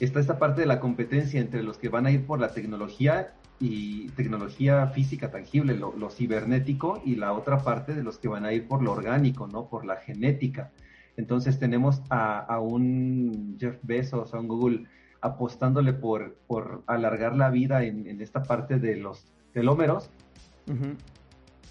[0.00, 3.32] está esta parte de la competencia entre los que van a ir por la tecnología
[3.60, 8.44] y tecnología física tangible, lo, lo, cibernético, y la otra parte de los que van
[8.44, 9.68] a ir por lo orgánico, ¿no?
[9.68, 10.72] Por la genética.
[11.16, 14.84] Entonces tenemos a, a un Jeff Bezos, a un Google,
[15.20, 20.10] apostándole por, por alargar la vida en, en esta parte de los telómeros.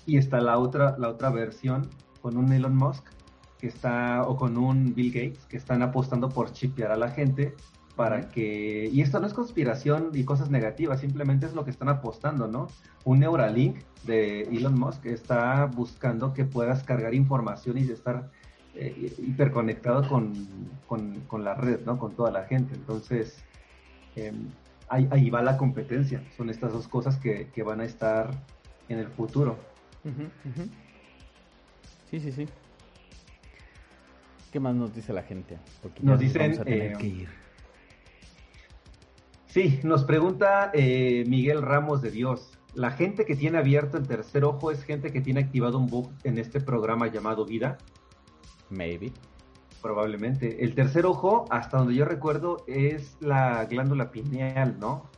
[0.07, 1.87] Y está la otra, la otra versión
[2.21, 3.05] con un Elon Musk
[3.59, 7.53] que está, o con un Bill Gates, que están apostando por chipear a la gente
[7.95, 11.89] para que, y esto no es conspiración y cosas negativas, simplemente es lo que están
[11.89, 12.67] apostando, ¿no?
[13.05, 18.29] Un Neuralink de Elon Musk está buscando que puedas cargar información y estar
[18.75, 20.33] eh, hiperconectado con,
[20.85, 21.97] con, la red, ¿no?
[21.97, 22.75] Con toda la gente.
[22.75, 23.43] Entonces,
[24.15, 24.49] em,
[24.87, 26.23] ahí, va la competencia.
[26.37, 28.29] Son estas dos cosas que, van a estar
[28.87, 29.57] en el futuro.
[32.09, 32.47] Sí, sí, sí.
[34.51, 35.59] ¿Qué más nos dice la gente?
[35.81, 36.53] Porque nos dicen...
[36.65, 37.29] Eh, que ir.
[39.47, 42.51] Sí, nos pregunta eh, Miguel Ramos de Dios.
[42.73, 46.11] ¿La gente que tiene abierto el tercer ojo es gente que tiene activado un bug
[46.23, 47.77] en este programa llamado Vida?
[48.69, 49.11] Maybe.
[49.81, 50.63] Probablemente.
[50.63, 55.09] El tercer ojo, hasta donde yo recuerdo, es la glándula pineal, ¿no?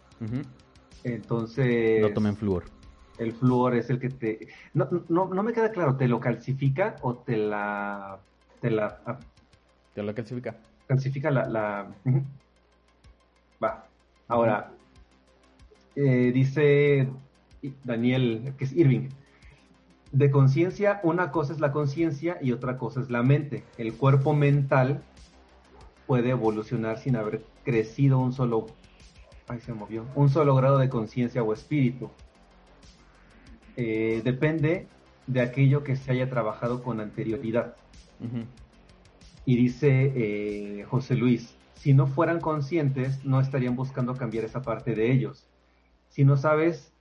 [1.04, 2.02] Entonces.
[2.02, 2.79] No tomen flúor.
[3.20, 4.48] El flúor es el que te.
[4.74, 8.20] No, no, no me queda claro, ¿te lo calcifica o te la.
[8.62, 9.02] Te la.
[9.06, 9.20] Ah,
[9.94, 10.56] te lo calcifica.
[10.88, 11.46] Calcifica la.
[11.46, 11.88] la...
[13.64, 13.86] Va.
[14.28, 14.72] Ahora.
[15.96, 17.10] Eh, dice
[17.84, 19.10] Daniel, que es Irving.
[20.12, 23.64] De conciencia, una cosa es la conciencia y otra cosa es la mente.
[23.78, 25.04] El cuerpo mental
[26.08, 28.66] puede evolucionar sin haber crecido un solo,
[29.48, 32.10] ay se movió, un solo grado de conciencia o espíritu.
[33.82, 34.88] Eh, depende
[35.26, 37.76] de aquello que se haya trabajado con anterioridad.
[39.46, 44.96] Y dice eh, José Luis, si no fueran conscientes, no estarían buscando cambiar esa parte
[44.96, 45.48] de ellos.
[46.10, 46.92] Si no sabes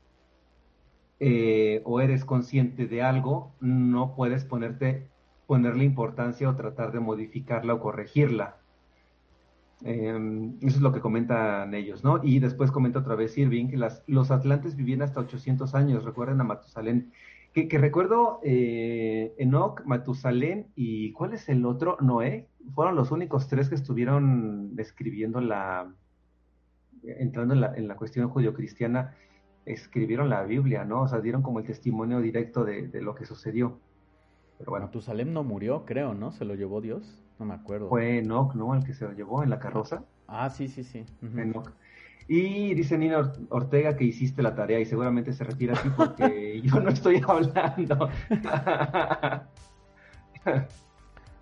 [1.18, 5.09] eh, o eres consciente de algo, no puedes ponerte,
[5.49, 8.59] ponerle importancia o tratar de modificarla o corregirla.
[9.83, 12.20] Em, eso es lo que comentan ellos, ¿no?
[12.22, 16.41] Y después comenta otra vez Irving que las, los atlantes vivían hasta 800 años, recuerden
[16.41, 17.12] a Matusalén.
[17.53, 21.97] Que, recuerdo eh, Enoch, Matusalén y ¿cuál es el otro?
[22.01, 22.47] Noé.
[22.74, 25.93] Fueron los únicos tres que estuvieron escribiendo la,
[27.03, 29.16] entrando en la, en la cuestión judio-cristiana
[29.68, 31.03] escribieron la Biblia, ¿no?
[31.03, 33.79] O sea, dieron como el testimonio directo de, lo que sucedió.
[34.59, 34.91] Pero bueno.
[35.01, 36.33] Salem no murió, creo, ¿no?
[36.33, 37.22] ¿Se lo llevó Dios?
[37.39, 37.89] No me acuerdo.
[37.89, 38.74] Fue Enoch, ¿no?
[38.74, 40.05] El que se lo llevó en la carroza.
[40.26, 41.05] Ah, sí, sí, sí.
[41.22, 41.72] Enoch.
[42.28, 46.78] Y dice Nina Ortega que hiciste la tarea y seguramente se retira aquí porque yo
[46.80, 48.11] no estoy hablando.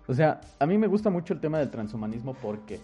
[0.07, 2.79] o sea, a mí me gusta mucho el tema del transhumanismo porque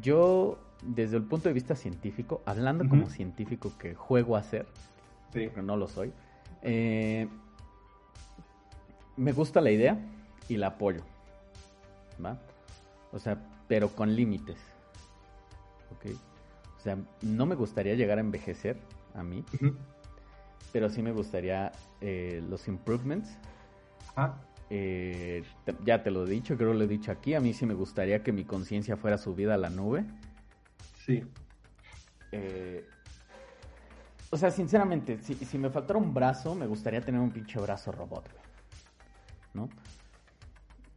[0.00, 4.66] yo desde el punto de vista científico, hablando como científico que juego a ser,
[5.32, 6.12] pero no lo soy,
[6.62, 7.28] eh,
[9.16, 9.98] me gusta la idea
[10.48, 11.02] y la apoyo.
[12.24, 12.38] ¿Va?
[13.12, 14.58] O sea, pero con límites.
[15.92, 16.12] ¿Ok?
[16.76, 18.78] O sea, no me gustaría llegar a envejecer
[19.14, 19.44] a mí,
[20.72, 23.36] pero sí me gustaría eh, los improvements.
[24.70, 25.44] Eh,
[25.84, 27.34] ya te lo he dicho, creo que lo he dicho aquí.
[27.34, 30.04] A mí sí me gustaría que mi conciencia fuera subida a la nube.
[31.04, 31.24] Sí.
[32.32, 32.86] Eh,
[34.30, 38.30] o sea, sinceramente, si, me faltara un brazo, me gustaría tener un pinche brazo robot,
[38.30, 38.44] güey.
[39.54, 39.68] ¿No?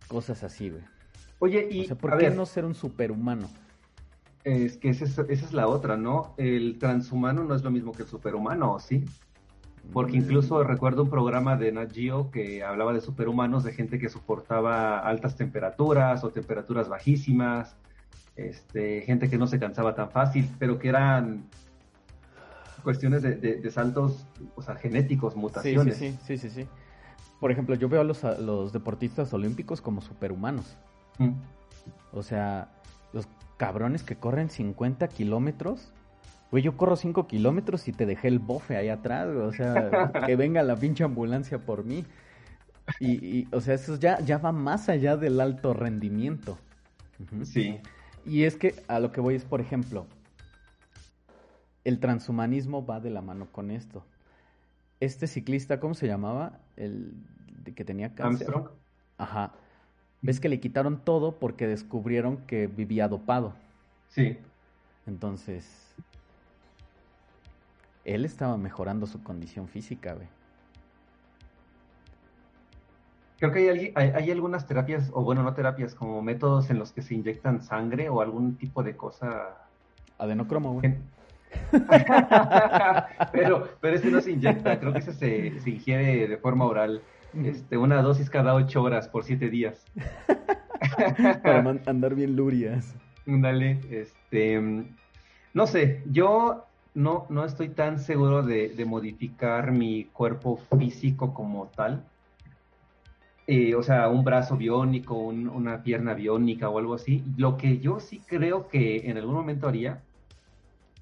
[0.08, 0.84] Cosas así, güey.
[1.42, 1.82] Oye, y.
[1.82, 3.50] O sea, ¿por qué no ser un superhumano?
[4.44, 6.34] Es que esa es, la otra, ¿no?
[6.38, 9.04] El transhumano no es lo mismo que el superhumano, ¿sí?
[9.92, 10.22] Porque mm.
[10.22, 15.00] incluso recuerdo un programa de Nat Geo que hablaba de superhumanos, de gente que soportaba
[15.00, 17.76] altas temperaturas o temperaturas bajísimas,
[18.36, 21.46] este, gente que no se cansaba tan fácil, pero que eran
[22.84, 25.98] cuestiones de, saltos, o sea, genéticos, mutaciones.
[25.98, 26.68] Sí, sí, sí, sí,
[27.40, 30.78] Por ejemplo, yo veo a los, los deportistas olímpicos como superhumanos.
[31.28, 31.42] Mm.
[32.14, 32.70] O sea,
[33.14, 35.92] los cabrones que corren 50 kilómetros.
[36.52, 40.36] Güey, yo corro 5 kilómetros y te dejé el bofe ahí atrás, O sea, que
[40.36, 42.06] venga la pinche ambulancia por mí.
[43.00, 46.58] Y, o sea, eso ya, ya va más allá del alto rendimiento.
[47.44, 47.80] Sí.
[48.26, 50.08] Y es que a lo que voy es, por ejemplo,
[51.84, 54.06] el transhumanismo va de la mano con esto.
[55.00, 56.60] Este ciclista, ¿cómo se llamaba?
[56.76, 57.14] El
[57.76, 58.48] que tenía cáncer.
[58.50, 58.70] Armstrong.
[59.18, 59.54] Ajá.
[60.22, 63.54] Ves que le quitaron todo porque descubrieron que vivía dopado.
[64.10, 64.38] Sí.
[65.08, 65.96] Entonces,
[68.06, 70.28] él estaba mejorando su condición física, güey.
[73.40, 77.02] Creo que hay, hay, algunas terapias, o bueno, no terapias, como métodos en los que
[77.02, 79.58] se inyectan sangre o algún tipo de cosa.
[80.20, 80.94] Adenocromo, güey.
[83.32, 87.02] pero, pero ese no se inyecta, creo que ese se, se ingiere de forma oral.
[87.34, 89.86] Este, una dosis cada ocho horas por siete días.
[91.44, 92.96] Para andar bien lurias.
[93.26, 94.60] Dale, este,
[95.54, 102.04] no sé, yo no, no estoy tan seguro de, modificar mi cuerpo físico como tal.
[103.48, 107.24] Eh, o sea, un brazo biónico, una pierna biónica o algo así.
[107.38, 110.02] Lo que yo sí creo que en algún momento haría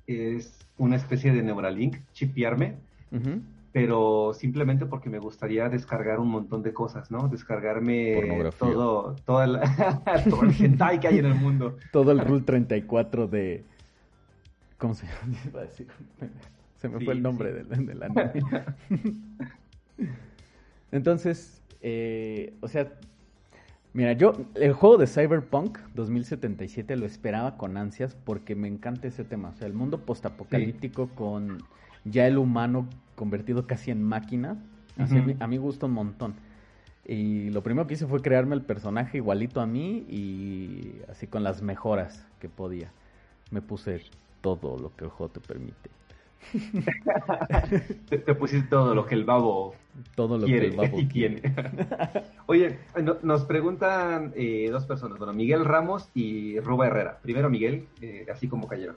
[0.07, 2.75] es una especie de Neuralink, chipearme,
[3.71, 7.27] pero simplemente porque me gustaría descargar un montón de cosas, ¿no?
[7.27, 9.59] Descargarme todo, todo el,
[10.29, 11.77] todo el hentai que hay en el mundo.
[11.91, 13.63] Todo el Rule 34 de...
[14.77, 15.65] ¿Cómo se llama?
[16.77, 18.31] Se me fue el nombre del, del, anime.
[20.91, 22.93] Entonces, eh, o sea,
[23.93, 29.25] mira, yo el juego de Cyberpunk 2077 lo esperaba con ansias porque me encanta ese
[29.25, 29.49] tema.
[29.49, 31.59] O sea, el mundo postapocalíptico con
[32.05, 32.87] ya el humano
[33.19, 34.55] convertido casi en máquina.
[34.97, 36.35] a, mí, gusta un montón.
[37.05, 41.43] Y lo primero que hice fue crearme el personaje igualito a mí y así con
[41.43, 42.93] las mejoras que podía.
[43.51, 44.03] Me puse
[44.39, 45.89] todo lo que el juego te permite.
[48.09, 49.75] te, pusiste todo lo que el babo
[50.15, 51.41] todo lo que el babo tiene.
[52.45, 52.79] Oye,
[53.21, 57.19] nos preguntan eh, dos personas, bueno, Miguel Ramos y Ruba Herrera.
[57.21, 58.95] Primero Miguel, eh, así como cayeron.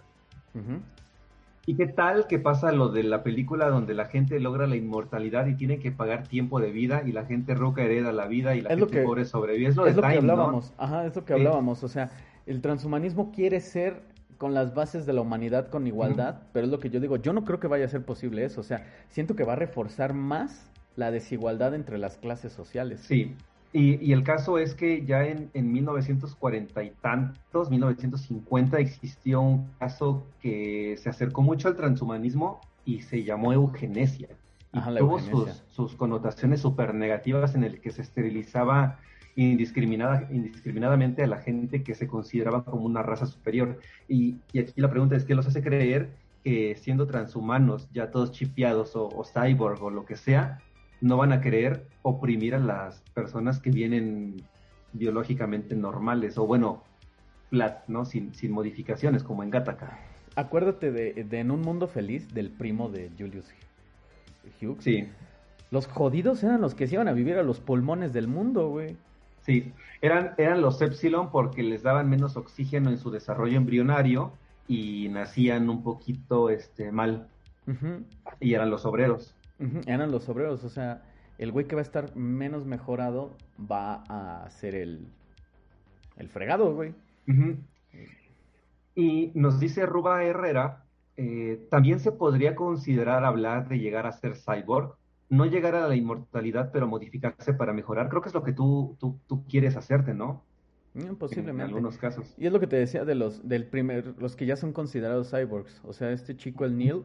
[1.65, 5.47] ¿Y qué tal que pasa lo de la película donde la gente logra la inmortalidad
[5.47, 8.63] y tiene que pagar tiempo de vida y la gente roca hereda la vida y
[8.63, 9.69] la gente pobre sobrevive?
[9.69, 12.11] Es lo, que hablábamos, ajá, es lo que hablábamos, o sea,
[12.47, 14.03] el transhumanismo quiere ser
[14.39, 17.33] con las bases de la humanidad con igualdad, pero es lo que yo digo, yo
[17.33, 20.15] no creo que vaya a ser posible eso, o sea, siento que va a reforzar
[20.15, 23.03] más la desigualdad entre las clases sociales.
[23.03, 23.37] Sí,
[23.73, 30.27] y, el caso es que ya en, en 1940 y tantos, 1950, existió un caso
[30.41, 34.29] que se acercó mucho al transhumanismo y se llamó eugenesia.
[34.75, 38.99] Y tuvo sus, sus, connotaciones súper negativas en el que se esterilizaba
[39.37, 43.81] indiscriminada, indiscriminadamente a la gente que se consideraba como una raza superior.
[44.07, 46.11] Y, y aquí la pregunta es, ¿qué los hace creer
[46.45, 50.61] que siendo transhumanos, ya todos chipeados o, o cyborg o lo que sea,
[51.03, 54.37] no van a querer oprimir a las personas que vienen
[54.93, 56.85] biológicamente normales o bueno,
[57.51, 58.05] flat, ¿no?
[58.05, 59.99] Sin, sin modificaciones, como en Gattaca.
[60.37, 63.53] Acuérdate de, En un mundo feliz del primo de Julius
[64.61, 64.85] Hughes.
[64.85, 65.09] Sí.
[65.71, 68.97] Los jodidos eran los que se iban a vivir a los pulmones del mundo, güey.
[69.41, 69.73] Sí,
[70.03, 74.33] eran, eran los Epsilon porque les daban menos oxígeno en su desarrollo embrionario
[74.69, 77.27] y nacían un poquito este, mal.
[78.39, 79.35] Y eran los obreros.
[79.87, 81.03] Eran los obreros, o sea,
[81.39, 85.07] el güey que va a estar menos mejorado va a ser el,
[86.17, 86.95] el fregado, güey.
[88.95, 90.85] Y nos dice Ruba Herrera,
[91.17, 94.97] eh, también se podría considerar hablar de llegar a ser cyborg,
[95.29, 98.09] no llegar a la inmortalidad, pero modificarse para mejorar.
[98.09, 100.43] Creo que es lo que tú, tú, tú quieres hacerte, ¿no?
[100.95, 101.63] Mm, posiblemente.
[101.63, 102.35] En, algunos casos.
[102.37, 105.31] Y es lo que te decía de los, del primer, los que ya son considerados
[105.31, 105.81] cyborgs.
[105.85, 107.05] O sea, este chico, el Neil,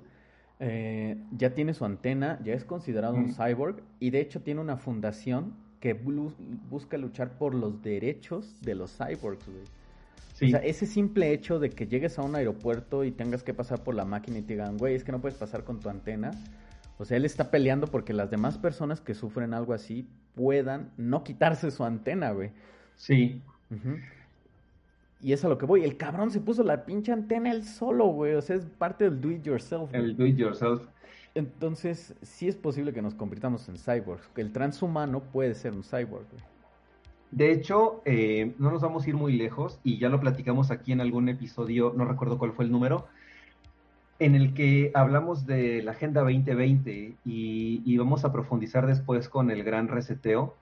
[0.59, 4.77] eh, ya tiene su antena, ya es considerado un cyborg y de hecho tiene una
[4.77, 11.59] fundación que busca luchar por los derechos de los cyborgs, O sea, ese simple hecho
[11.59, 14.53] de que llegues a un aeropuerto y tengas que pasar por la máquina y te
[14.53, 16.31] digan, güey, es que no puedes pasar con tu antena.
[16.97, 21.23] O sea, él está peleando porque las demás personas que sufren algo así puedan no
[21.23, 22.51] quitarse su antena, güey.
[22.95, 23.43] Sí.
[25.21, 25.83] Y es a lo que voy.
[25.83, 28.35] El cabrón se puso la pinche antena él solo, güey.
[28.35, 29.93] O sea, es parte del do it yourself.
[29.93, 30.87] El do it yourself.
[31.33, 34.27] Entonces, sí es posible que nos convirtamos en cyborgs.
[34.29, 36.43] Que el transhumano puede ser un cyborg, güey.
[37.31, 40.93] De hecho, eh, no nos vamos a ir muy lejos y ya lo platicamos aquí
[40.93, 43.07] en algún episodio, no recuerdo cuál fue el número,
[44.19, 49.51] en el que hablamos de la Agenda 2020 y, y vamos a profundizar después con
[49.51, 50.55] el gran reseteo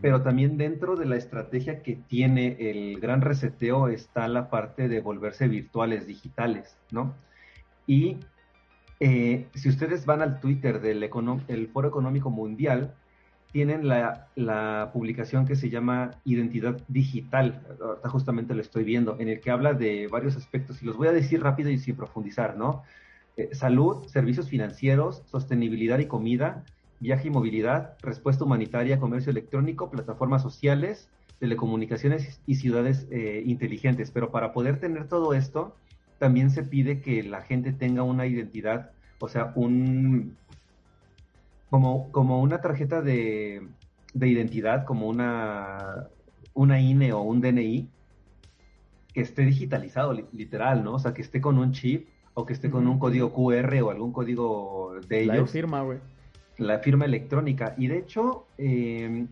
[0.00, 5.00] pero también dentro de la estrategia que tiene el gran reseteo está la parte de
[5.00, 7.14] volverse virtuales, digitales, ¿no?
[7.86, 8.18] Y
[9.00, 11.08] eh, si ustedes van al Twitter del
[11.48, 12.94] el Foro Económico Mundial,
[13.52, 19.28] tienen la, la, publicación que se llama Identidad Digital, ahorita justamente lo estoy viendo, en
[19.28, 22.56] el que habla de varios aspectos, y los voy a decir rápido y sin profundizar,
[22.56, 22.82] ¿no?
[23.36, 26.64] Eh, salud, servicios financieros, sostenibilidad y comida,
[27.00, 34.10] viaje y movilidad, respuesta humanitaria, comercio electrónico, plataformas sociales, telecomunicaciones y ciudades eh, inteligentes.
[34.10, 35.74] Pero para poder tener todo esto,
[36.18, 40.36] también se pide que la gente tenga una identidad, o sea, un
[41.70, 43.66] como, como una tarjeta de,
[44.14, 46.08] de identidad, como una,
[46.54, 47.88] una INE o un DNI,
[49.12, 50.94] que esté digitalizado, literal, ¿no?
[50.94, 53.90] O sea, que esté con un chip o que esté con un código QR o
[53.90, 55.36] algún código de ellos.
[55.36, 55.98] La firma, güey.
[56.58, 57.74] La firma electrónica.
[57.76, 59.28] Y de hecho, em,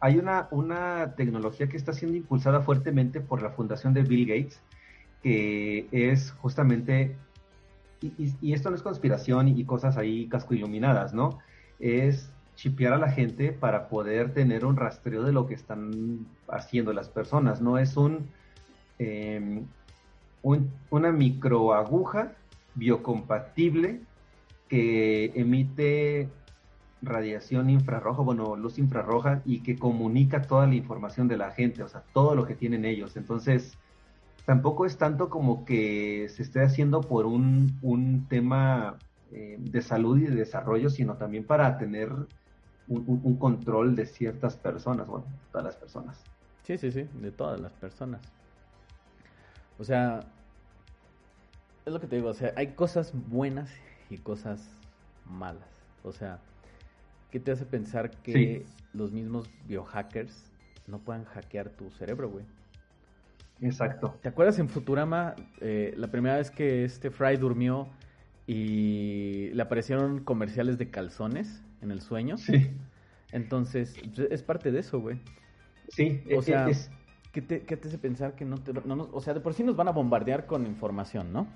[0.00, 4.60] hay una, una tecnología que está siendo impulsada fuertemente por la fundación de Bill Gates,
[5.22, 7.16] que es justamente,
[8.00, 11.38] y, esto no es conspiración y, cosas ahí casco iluminadas, ¿no?
[11.80, 16.92] Es chipear a la gente para poder tener un rastreo de lo que están haciendo
[16.92, 17.60] las personas.
[17.60, 18.28] No es un,
[18.98, 19.62] eh,
[20.90, 22.32] una microaguja
[22.74, 24.00] biocompatible
[24.68, 26.28] que emite
[27.02, 31.88] radiación infrarroja, bueno, luz infrarroja y que comunica toda la información de la gente, o
[31.88, 33.16] sea, todo lo que tienen ellos.
[33.16, 33.78] Entonces,
[34.44, 38.96] tampoco es tanto como que se esté haciendo por un, un tema
[39.32, 42.10] eh, de salud y de desarrollo, sino también para tener
[42.88, 46.22] un, control de ciertas personas, bueno, todas las personas.
[46.62, 48.20] Sí, sí, sí, de todas las personas.
[49.78, 50.20] O sea,
[51.84, 53.70] es lo que te digo, o sea, hay cosas buenas
[54.10, 54.68] y cosas
[55.24, 55.68] malas.
[56.04, 56.38] O sea,
[57.30, 60.50] ¿qué te hace pensar que los mismos biohackers
[60.86, 62.44] no puedan hackear tu cerebro, güey?
[63.60, 64.18] Exacto.
[64.22, 67.88] ¿Te acuerdas en Futurama, eh, la primera vez que este Fry durmió
[68.46, 72.36] y le aparecieron comerciales de calzones en el sueño?
[72.36, 72.70] Sí.
[73.32, 75.18] Entonces, pues, es parte de eso, güey.
[75.88, 76.68] Sí, o sea,
[77.32, 78.72] ¿qué, te, ¿qué, te, hace pensar que no te...
[78.72, 81.46] No, o sea, de por sí nos van a bombardear con información, ¿no?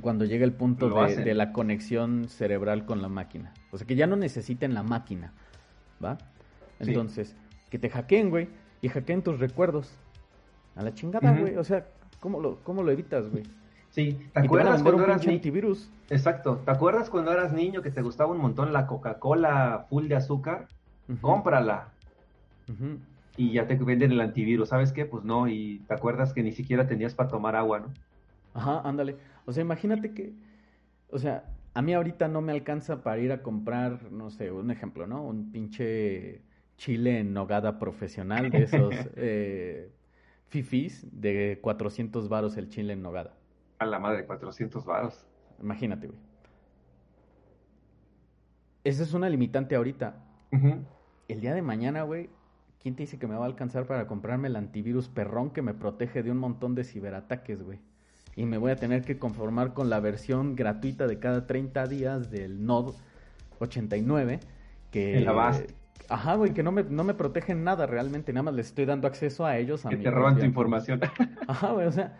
[0.00, 3.52] Cuando llega el punto de, la conexión cerebral con la máquina.
[3.70, 5.32] O sea, que ya no necesiten la máquina,
[6.02, 6.18] ¿va?
[6.80, 7.36] Entonces,
[7.70, 8.48] que te hackeen, güey,
[8.82, 9.92] y hackeen tus recuerdos.
[10.76, 11.56] A la chingada, güey.
[11.56, 11.86] O sea,
[12.20, 13.44] ¿cómo lo, cómo lo evitas, güey?
[13.90, 15.88] Sí, ¿te acuerdas cuando eras antivirus?
[16.10, 16.60] Exacto.
[16.64, 20.66] ¿Te acuerdas cuando eras niño que te gustaba un montón la Coca-Cola full de azúcar?
[21.20, 21.90] Cómprala.
[23.36, 24.70] Y ya te venden el antivirus.
[24.70, 25.04] ¿Sabes qué?
[25.04, 25.46] Pues no.
[25.46, 27.86] Y te acuerdas que ni siquiera tenías para tomar agua, ¿no?
[28.52, 29.16] Ajá, ándale.
[29.46, 30.34] O sea, imagínate que,
[31.10, 34.70] o sea, a mí ahorita no me alcanza para ir a comprar, no sé, un
[34.70, 35.22] ejemplo, ¿no?
[35.24, 36.42] Un pinche
[36.76, 39.90] chile en nogada profesional de esos eh,
[40.48, 43.34] fifis de 400 varos el chile en nogada.
[43.78, 45.26] A la madre, 400 varos.
[45.60, 46.18] Imagínate, güey.
[48.84, 50.22] Esa es una limitante ahorita.
[51.26, 52.30] El día de mañana, güey,
[52.78, 55.74] ¿quién te dice que me va a alcanzar para comprarme el antivirus perrón que me
[55.74, 57.80] protege de un montón de ciberataques, güey?
[58.36, 62.30] Y me voy a tener que conformar con la versión gratuita de cada 30 días
[62.30, 62.92] del Node
[63.60, 64.40] 89
[64.90, 65.66] que la base.
[66.08, 69.08] Ajá, güey, que no me, no me protegen nada realmente, nada más les estoy dando
[69.08, 69.86] acceso a ellos.
[69.86, 71.00] A que te roban tu información.
[71.48, 72.12] Ajá, güey, o sea...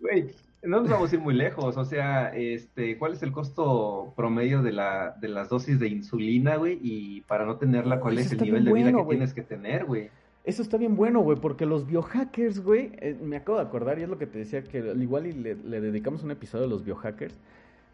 [0.00, 0.30] Güey,
[0.62, 4.62] no nos vamos a ir muy lejos, o sea, este, ¿cuál es el costo promedio
[4.62, 6.78] de, la, de las dosis de insulina, güey?
[6.82, 10.10] Y para no tenerla, ¿cuál es el nivel de vida que tienes que tener, güey?
[10.46, 14.04] Eso está bien bueno, güey, porque los biohackers, güey, eh, me acabo de acordar y
[14.04, 16.84] es lo que te decía que al igual y le, dedicamos un episodio a los
[16.84, 17.36] biohackers.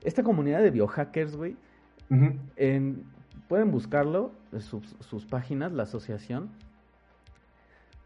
[0.05, 1.57] Esta comunidad de biohackers, güey,
[3.49, 6.51] pueden buscarlo, sus, sus páginas, la asociación,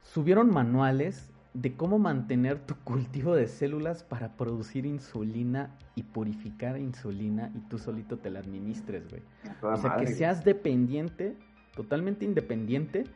[0.02, 7.50] subieron manuales de cómo mantener tu cultivo de células para producir insulina y purificar insulina
[7.56, 9.22] y tú solito te la administres, güey.
[9.62, 11.34] O sea, que seas dependiente,
[11.74, 13.06] totalmente independiente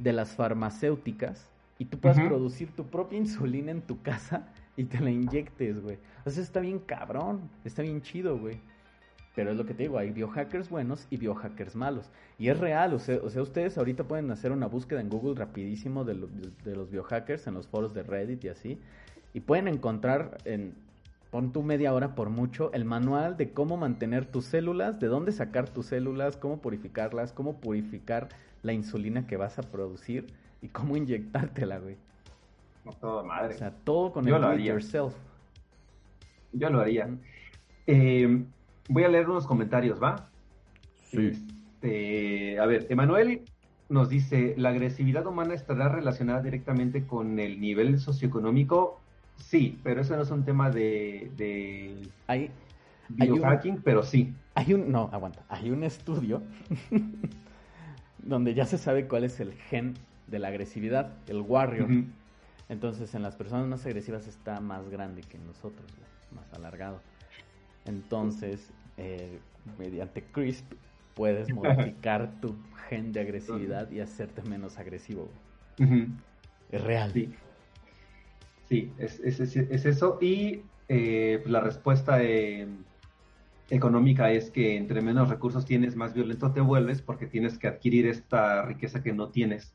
[0.00, 1.48] de las farmacéuticas
[1.78, 5.98] y tú puedas producir tu propia insulina en tu casa y te la inyectes, güey.
[6.24, 8.58] O sea, está bien cabrón, está bien chido, güey.
[9.34, 12.10] Pero es lo que te digo, hay biohackers buenos y biohackers malos.
[12.38, 15.34] Y es real, o sea, o sea ustedes ahorita pueden hacer una búsqueda en Google
[15.36, 16.14] rapidísimo de,
[16.64, 18.78] de, los biohackers en los foros de Reddit y así.
[19.32, 20.74] Y pueden encontrar en,
[21.30, 25.32] pon tu media hora por mucho, el manual de cómo mantener tus células, de dónde
[25.32, 28.28] sacar tus células, cómo purificarlas, cómo purificar
[28.62, 30.26] la insulina que vas a producir
[30.62, 31.96] y cómo inyectártela, güey.
[32.84, 33.54] No, todo madre.
[33.54, 35.14] O sea, todo con el do it yourself.
[36.52, 37.08] Yo lo haría.
[37.86, 38.44] Eh,
[38.88, 40.28] voy a leer unos comentarios, ¿va?
[41.04, 41.32] Sí.
[41.82, 43.42] Este, a ver, Emanuel
[43.88, 49.00] nos dice, ¿la agresividad humana estará relacionada directamente con el nivel socioeconómico?
[49.36, 51.96] Sí, pero eso no es un tema de, de
[52.26, 52.50] hay,
[53.08, 54.32] biohacking, pero sí.
[54.54, 56.42] Hay un, no, aguanta, hay un estudio
[58.22, 59.94] donde ya se sabe cuál es el gen
[60.26, 61.88] de la agresividad, el warrior.
[62.68, 65.90] Entonces, en las personas más agresivas está más grande que en nosotros,
[66.34, 67.02] más alargado.
[67.84, 69.40] Entonces, eh,
[69.78, 70.72] mediante CRISP,
[71.14, 72.56] puedes modificar tu
[72.88, 75.28] gen de agresividad y hacerte menos agresivo.
[76.70, 77.12] Es real.
[77.12, 77.34] Sí,
[78.68, 80.18] sí es, es, eso.
[80.20, 82.68] Y eh, la respuesta eh,
[83.70, 88.06] económica es que entre menos recursos tienes, más violento te vuelves porque tienes que adquirir
[88.06, 89.72] esta riqueza que no tienes.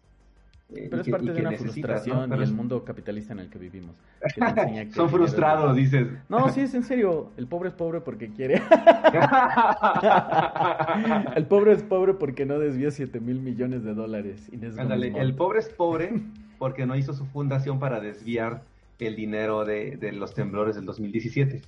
[0.74, 3.96] Eh, Pero es parte de una frustración y el mundo capitalista en el que vivimos.
[4.96, 6.08] Son frustrados, dices.
[6.28, 7.32] No, sí, es en serio.
[7.38, 8.56] El pobre es pobre porque quiere.
[11.36, 14.50] el pobre es pobre porque no desvía 7 mil millones de dólares.
[14.52, 16.20] el pobre es pobre
[16.58, 18.64] porque no hizo su fundación para desviar
[18.98, 21.62] el dinero de, de los temblores del 2017.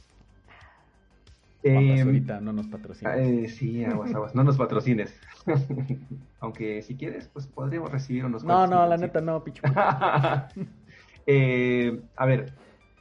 [1.64, 3.18] Eh, ahorita no nos patrocines.
[3.18, 5.20] Eh, sí, aguas, aguas, no nos patrocines.
[6.39, 9.64] Aunque si quieres, pues podríamos recibir unos No, no, la neta no, pichu.
[11.26, 12.53] eh, a ver,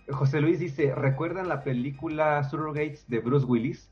[0.08, 3.90] José Luis dice, ¿recuerdan la película Surrogates de Bruce Willis?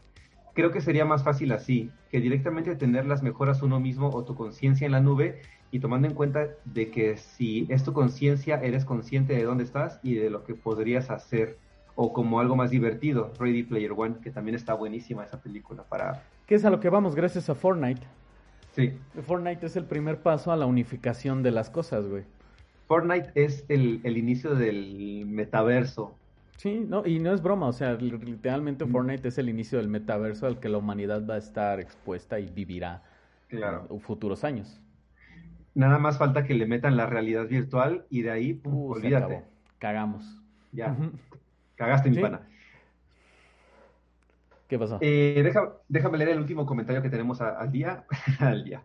[0.54, 4.34] Creo que sería más fácil así, que directamente tener las mejoras uno mismo o tu
[4.34, 5.42] conciencia en la nube
[5.72, 9.98] y tomando en cuenta de que si es tu conciencia, eres consciente de dónde estás
[10.04, 11.58] y de lo que podrías hacer
[11.97, 16.22] o como algo más divertido, Ready Player One, que también está buenísima esa película para...
[16.47, 18.03] ¿Qué es a lo que vamos gracias a Fortnite?
[18.72, 18.92] Sí.
[19.26, 22.24] Fortnite es el primer paso a la unificación de las cosas, güey.
[22.86, 26.14] Fortnite es el, inicio del metaverso.
[26.57, 30.47] Sí, no, y no es broma, o sea, literalmente Fortnite es el inicio del metaverso
[30.47, 33.03] al que la humanidad va a estar expuesta y vivirá
[33.49, 33.86] claro.
[34.01, 34.80] futuros años.
[35.74, 39.45] Nada más falta que le metan la realidad virtual y de ahí, pum, olvídate.
[39.78, 40.40] Cagamos.
[40.72, 40.97] Ya.
[41.76, 42.48] Cagaste, mi pana.
[44.68, 44.98] ¿Qué pasó?
[45.00, 45.52] Eh,
[45.88, 48.04] déjame leer el último comentario que tenemos al día.
[48.38, 48.82] al día.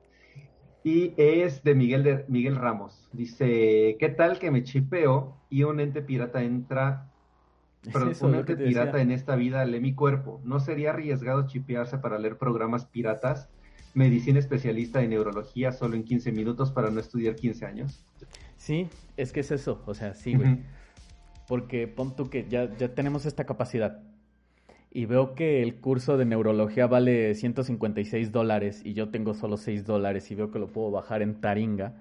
[0.83, 3.09] Y es de Miguel, de Miguel Ramos.
[3.11, 7.05] Dice, ¿qué tal que me chipeo y un ente pirata entra...
[7.93, 10.41] Pero un ente pirata en esta vida lee mi cuerpo.
[10.43, 13.49] ¿No sería arriesgado chipearse para leer programas piratas?
[13.93, 18.05] Medicina especialista en neurología solo en 15 minutos para no estudiar 15 años.
[18.57, 19.81] Sí, es que es eso.
[19.85, 20.59] O sea, sí, güey.
[21.49, 23.99] Porque pon tú que ya, ya tenemos esta capacidad
[24.91, 29.85] y veo que el curso de neurología vale 156 dólares y yo tengo solo 6
[29.85, 31.93] dólares y veo que lo puedo bajar en Taringa.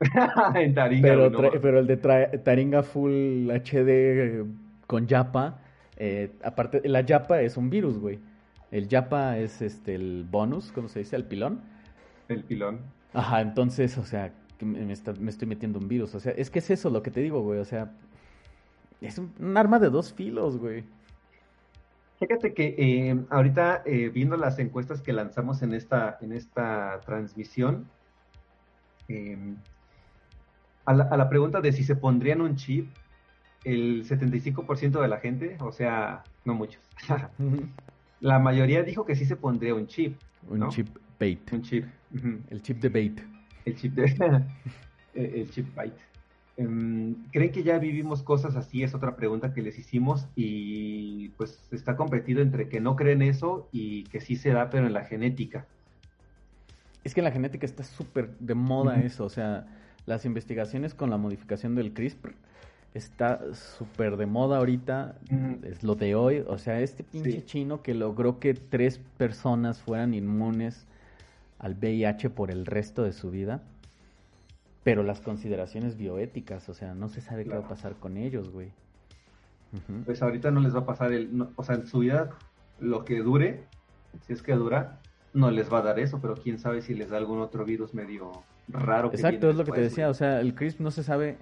[0.54, 1.08] en Taringa.
[1.08, 4.44] Pero, pero el de Taringa Full HD
[4.86, 5.60] con Yapa,
[5.96, 8.18] eh, aparte, la Yapa es un virus, güey.
[8.72, 11.14] El Yapa es este el bonus, ¿cómo se dice?
[11.14, 11.60] El pilón.
[12.28, 12.80] El pilón.
[13.12, 14.92] Ajá, entonces, o sea, me, me
[15.30, 16.14] estoy metiendo un virus.
[16.14, 17.60] O sea, es que es eso lo que te digo, güey.
[17.60, 17.92] O sea,
[19.06, 20.84] es un, arma de dos filos, güey.
[22.18, 27.88] Fíjate que eh, ahorita eh, viendo las encuestas que lanzamos en esta, en esta transmisión,
[29.08, 29.56] em,
[30.84, 32.88] a, la, pregunta de si se pondrían un chip,
[33.64, 36.82] el 75% de la gente, o sea, no muchos,
[38.20, 40.20] la mayoría dijo que sí se pondría un chip.
[40.48, 40.88] Un chip
[41.18, 41.52] bait.
[41.52, 41.86] Un chip.
[42.50, 43.20] El chip de bait.
[43.64, 44.44] El chip de...
[45.14, 45.94] el chip bait.
[46.56, 48.82] Em, ¿Creen que ya vivimos cosas así?
[48.82, 53.68] Es otra pregunta que les hicimos y pues está competido entre que no creen eso
[53.72, 55.66] y que sí se da, pero en la genética.
[57.04, 59.66] Es que en la genética está súper de moda eso, o sea,
[60.06, 62.34] las investigaciones con la modificación del CRISPR
[62.94, 65.16] está súper de moda ahorita,
[65.64, 70.12] es lo de hoy, o sea, este pinche chino que logró que tres personas fueran
[70.14, 70.86] inmunes
[71.58, 73.62] al VIH por el resto de su vida
[74.84, 78.50] pero las consideraciones bioéticas, o sea, no se sabe qué va a pasar con ellos,
[78.50, 78.72] güey.
[80.04, 82.30] Pues ahorita no les va a pasar el, o sea, en su vida,
[82.78, 83.64] lo que dure,
[84.26, 85.00] si es que dura,
[85.32, 87.94] no les va a dar eso, pero quién sabe si les da algún otro virus
[87.94, 89.10] medio raro.
[89.12, 91.38] Exacto, es lo que te decía, o sea, el CRISP no se sabe,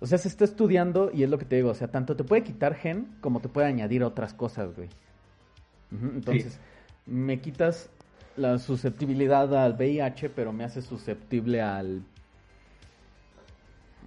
[0.00, 2.24] o sea, se está estudiando y es lo que te digo, o sea, tanto te
[2.24, 4.88] puede quitar gen como te puede añadir otras cosas, güey.
[5.92, 6.58] Entonces,
[7.06, 7.88] me quitas
[8.36, 12.02] la susceptibilidad al VIH, pero me hace susceptible al.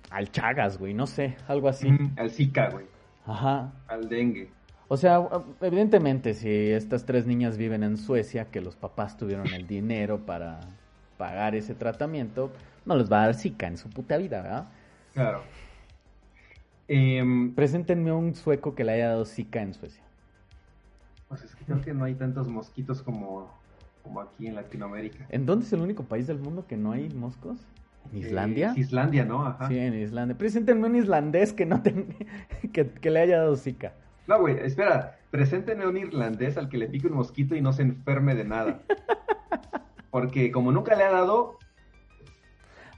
[0.10, 1.90] al Chagas, güey, no sé, algo así.
[2.18, 2.86] al Zika, güey.
[3.26, 3.72] Ajá.
[3.88, 4.50] Al dengue.
[4.88, 5.22] O sea,
[5.62, 10.62] evidentemente, si estas tres niñas viven en Suecia, que los papás tuvieron el dinero para
[11.18, 12.52] pagar ese tratamiento,
[12.86, 14.68] no les va a dar Zika en su puta vida, ¿verdad?
[15.14, 15.44] Claro.
[16.88, 20.04] Em, Preséntenme un sueco que le haya dado Zika en Suecia.
[21.28, 23.54] Pues es que creo que no hay tantos mosquitos como
[24.10, 25.28] como aquí en Latinoamérica.
[25.30, 27.60] ¿En dónde es el único país del mundo que no hay moscos?
[28.12, 28.74] ¿En Islandia?
[28.76, 29.46] Eh, Islandia, ¿no?
[29.46, 29.68] Ajá.
[29.68, 30.36] Sí, en Islandia.
[30.36, 31.84] Preséntenme un islandés que no
[32.74, 33.94] que, le haya dado zika.
[34.26, 35.20] No, güey, espera.
[35.30, 38.82] Preséntenme un irlandés al que le pique un mosquito y no se enferme de nada.
[40.10, 41.60] Porque como nunca le ha dado,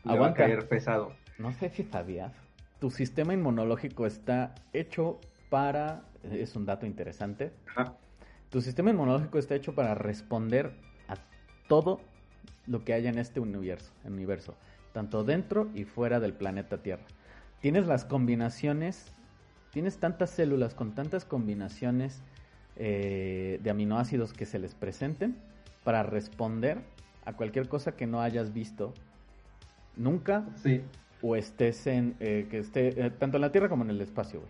[0.05, 1.11] le va a caer pesado.
[1.39, 2.31] No sé si sabías.
[2.79, 5.19] Tu sistema inmunológico está hecho
[5.49, 6.03] para...
[6.23, 7.51] Es un dato interesante.
[7.67, 7.95] Ajá.
[8.49, 10.71] Tu sistema inmunológico está hecho para responder
[11.71, 12.01] todo
[12.67, 14.55] lo que haya en este universo, universo,
[14.91, 17.05] tanto dentro y fuera del planeta Tierra.
[17.61, 19.05] Tienes las combinaciones,
[19.71, 22.23] tienes tantas células con tantas combinaciones
[22.75, 25.37] eh, de aminoácidos que se les presenten
[25.85, 26.79] para responder
[27.23, 28.93] a cualquier cosa que no hayas visto
[29.95, 30.81] nunca sí.
[31.21, 34.41] o estés en eh, que esté eh, tanto en la Tierra como en el espacio.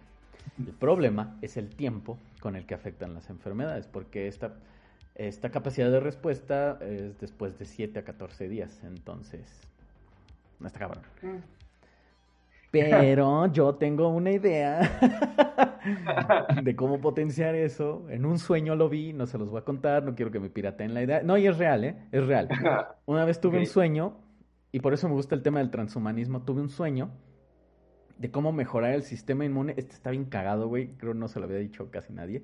[0.57, 4.55] El problema es el tiempo con el que afectan las enfermedades, porque esta,
[5.15, 9.61] esta capacidad de respuesta es después de 7 a 14 días, entonces
[10.59, 11.03] no está cabrón.
[11.21, 11.37] Mm.
[12.71, 14.79] Pero yo tengo una idea
[16.63, 18.05] de cómo potenciar eso.
[18.09, 20.49] En un sueño lo vi, no se los voy a contar, no quiero que me
[20.49, 21.21] pirateen la idea.
[21.21, 21.95] No, y es real, ¿eh?
[22.11, 22.47] Es real.
[23.05, 24.17] Una vez tuve un sueño,
[24.71, 27.11] y por eso me gusta el tema del transhumanismo, tuve un sueño
[28.17, 29.73] de cómo mejorar el sistema inmune.
[29.75, 32.43] Este está bien cagado, güey, creo no se lo había dicho casi nadie.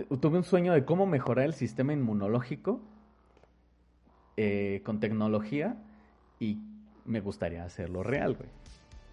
[0.00, 2.80] Eh, tuve un sueño de cómo mejorar el sistema inmunológico
[4.36, 5.76] eh, con tecnología
[6.38, 6.58] y
[7.04, 8.48] me gustaría hacerlo real, güey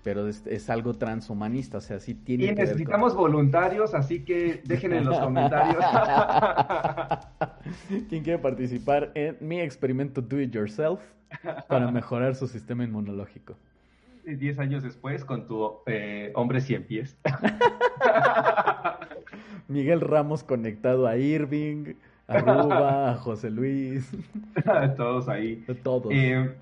[0.08, 5.04] pero es, algo transhumanista, o sea, sí tiene y necesitamos voluntarios, así que dejen en
[5.04, 5.84] los comentarios.
[8.08, 11.02] ¿Quién quiere participar en mi experimento Do It Yourself
[11.68, 13.58] para mejorar su sistema inmunológico?
[14.24, 17.20] Diez años después con tu eh, hombre cien pies.
[19.68, 21.94] Miguel Ramos conectado a Irving,
[22.28, 24.10] a Ruba, a José Luis.
[24.98, 25.66] Todos ahí.
[25.84, 26.08] Todos.
[26.12, 26.56] Eh,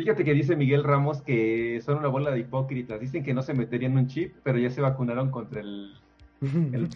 [0.00, 2.98] Fíjate que dice Miguel Ramos que son una bola de hipócritas.
[3.00, 5.92] Dicen que no se meterían un chip, pero ya se vacunaron contra el,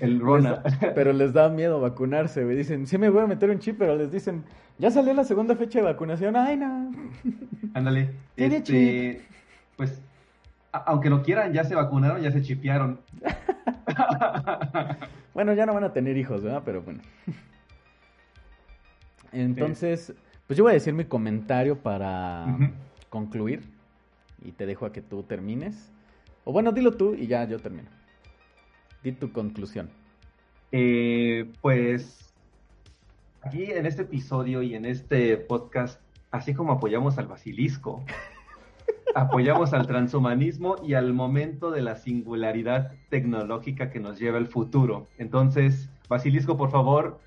[0.01, 0.63] el, Rona.
[0.95, 2.47] pero les da miedo vacunarse.
[2.47, 4.45] Dicen, sí me voy a meter un chip, pero les dicen,
[4.79, 6.35] ya salió la segunda fecha de vacunación.
[6.35, 6.93] Ay, no.
[7.75, 8.13] Ándale.
[8.39, 9.21] Este,
[9.77, 10.01] pues,
[10.73, 13.01] aunque lo quieran, ya se vacunaron, ya se chipearon.
[15.35, 16.63] bueno, ya no van a tener hijos, ¿verdad?
[16.65, 17.01] Pero bueno.
[19.33, 20.15] Entonces,
[20.47, 22.47] pues yo voy a decir mi comentario para
[23.09, 23.63] concluir
[24.43, 25.93] y te dejo a que tú termines.
[26.45, 27.89] O bueno, dilo tú y ya yo termino.
[29.03, 29.91] Di tu conclusión.
[30.71, 32.33] Eh, pues
[33.43, 36.01] aquí en este episodio y en este podcast,
[36.31, 38.05] así como apoyamos al basilisco,
[39.15, 45.07] apoyamos al transhumanismo y al momento de la singularidad tecnológica que nos lleva el futuro.
[45.19, 47.21] Entonces, basilisco, por favor,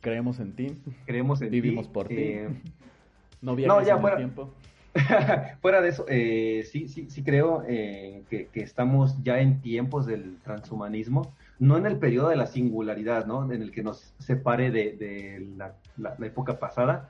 [0.00, 0.76] creemos en ti.
[1.06, 2.16] Creemos en Vivimos por ti.
[2.18, 2.48] Eh,
[3.40, 4.50] no viajes no, fuera, tiempo.
[5.60, 10.38] fuera de eso, eh, sí, sí, sí creo eh, que, estamos ya en tiempos del
[10.42, 13.50] transhumanismo, no en el periodo de la singularidad, ¿no?
[13.52, 15.74] En el que nos separe de, la,
[16.24, 17.08] época pasada,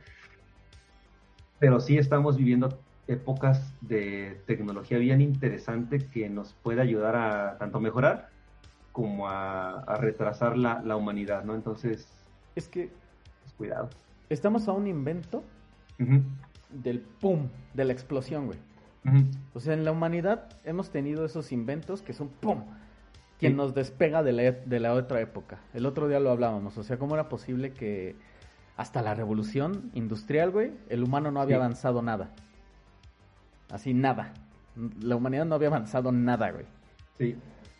[1.58, 7.80] pero sí estamos viviendo épocas de tecnología bien interesante que nos puede ayudar a tanto
[7.80, 8.30] mejorar
[8.92, 11.54] como a, retrasar la, la, humanidad, ¿no?
[11.54, 12.08] Entonces...
[12.54, 12.90] Es que...
[13.42, 13.90] Pues, cuidado.
[14.28, 15.42] Estamos a un invento
[16.70, 18.58] del pum, de la explosión, güey.
[19.52, 22.64] O sea, en la humanidad hemos tenido esos inventos que son pum,
[23.38, 25.58] quien nos despega de la, de la otra época.
[25.74, 28.16] El otro día lo hablábamos, o sea, ¿cómo era posible que
[28.76, 32.30] hasta la revolución industrial, güey, el humano no había avanzado nada?
[33.74, 34.32] Así, nada.
[35.00, 36.64] La humanidad no había avanzado nada, güey.
[37.18, 37.36] Sí.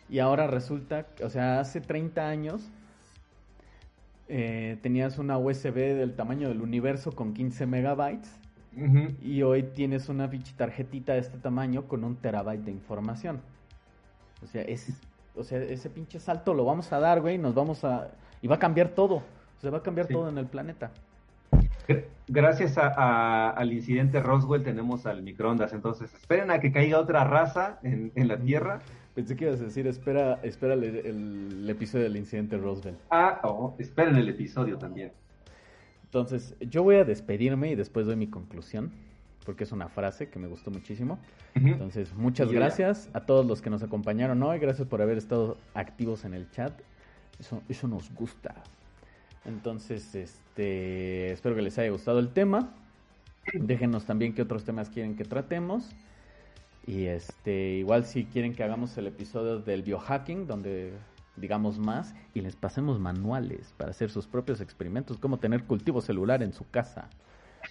[0.09, 2.69] Y ahora resulta, o sea, hace 30 años
[4.27, 8.29] eh, tenías una USB del tamaño del universo con 15 megabytes
[9.21, 13.39] y hoy tienes una tarjetita de este tamaño con un terabyte de información.
[14.43, 14.89] O sea, es,
[15.33, 18.11] o sea, ese pinche salto lo vamos a dar, güey, nos vamos a...
[18.41, 19.23] Y va a cambiar todo.
[19.61, 20.91] Se va a cambiar todo en el planeta.
[22.27, 28.11] Gracias al incidente Roswell tenemos al microondas, entonces esperen a que caiga otra raza en,
[28.27, 28.79] la Tierra.
[29.13, 32.97] Pensé que ibas a decir, espera, espera el, episodio del incidente Roswell.
[33.11, 35.11] Ah, oh, esperen el episodio también.
[36.03, 38.91] Entonces, yo voy a despedirme y después doy mi conclusión,
[39.45, 41.19] porque es una frase que me gustó muchísimo.
[41.53, 46.25] Entonces, muchas gracias a todos los que nos acompañaron hoy, gracias por haber estado activos
[46.25, 46.73] en el chat.
[47.39, 48.55] Eso, eso nos gusta.
[49.45, 52.73] Entonces, este, espero que les haya gustado el tema.
[53.53, 55.91] Déjenos también qué otros temas quieren que tratemos.
[56.87, 60.93] Y este, igual si quieren que hagamos el episodio del biohacking, donde
[61.35, 66.43] digamos más, y les pasemos manuales para hacer sus propios experimentos, como tener cultivo celular
[66.43, 67.09] en su casa.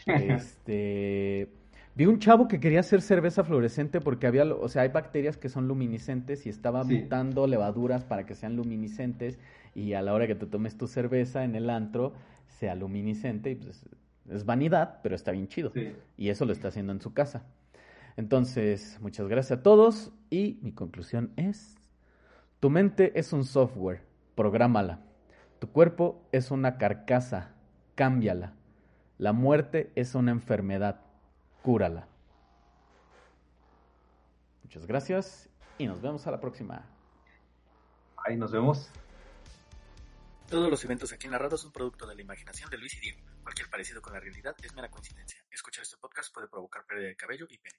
[0.06, 1.48] Este,
[1.94, 5.48] vi un chavo que quería hacer cerveza fluorescente porque había, o sea, hay bacterias que
[5.48, 9.38] son luminiscentes y estaba mutando levaduras para que sean luminiscentes
[9.74, 12.12] y a la hora que te tomes tu cerveza en el antro
[12.46, 13.84] sea luminiscente y pues
[14.30, 15.72] es vanidad, pero está bien chido.
[16.16, 17.44] Y eso lo está haciendo en su casa.
[18.16, 21.76] Entonces, muchas gracias a todos y mi conclusión es
[22.64, 24.00] tu mente es un software,
[24.34, 25.00] prográmala.
[25.58, 27.52] Tu cuerpo es una carcasa,
[27.94, 28.54] cámbiala.
[29.18, 31.02] La muerte es una enfermedad.
[31.62, 32.08] Cúrala.
[34.62, 36.86] Muchas gracias y nos vemos a la próxima.
[38.24, 38.90] Ahí nos vemos.
[40.48, 43.20] Todos los eventos aquí narrados son producto de la imaginación de Luis y Diego.
[43.42, 45.42] Cualquier parecido con la realidad es mera coincidencia.
[45.50, 47.78] Escuchar este podcast puede provocar pérdida de cabello y pene.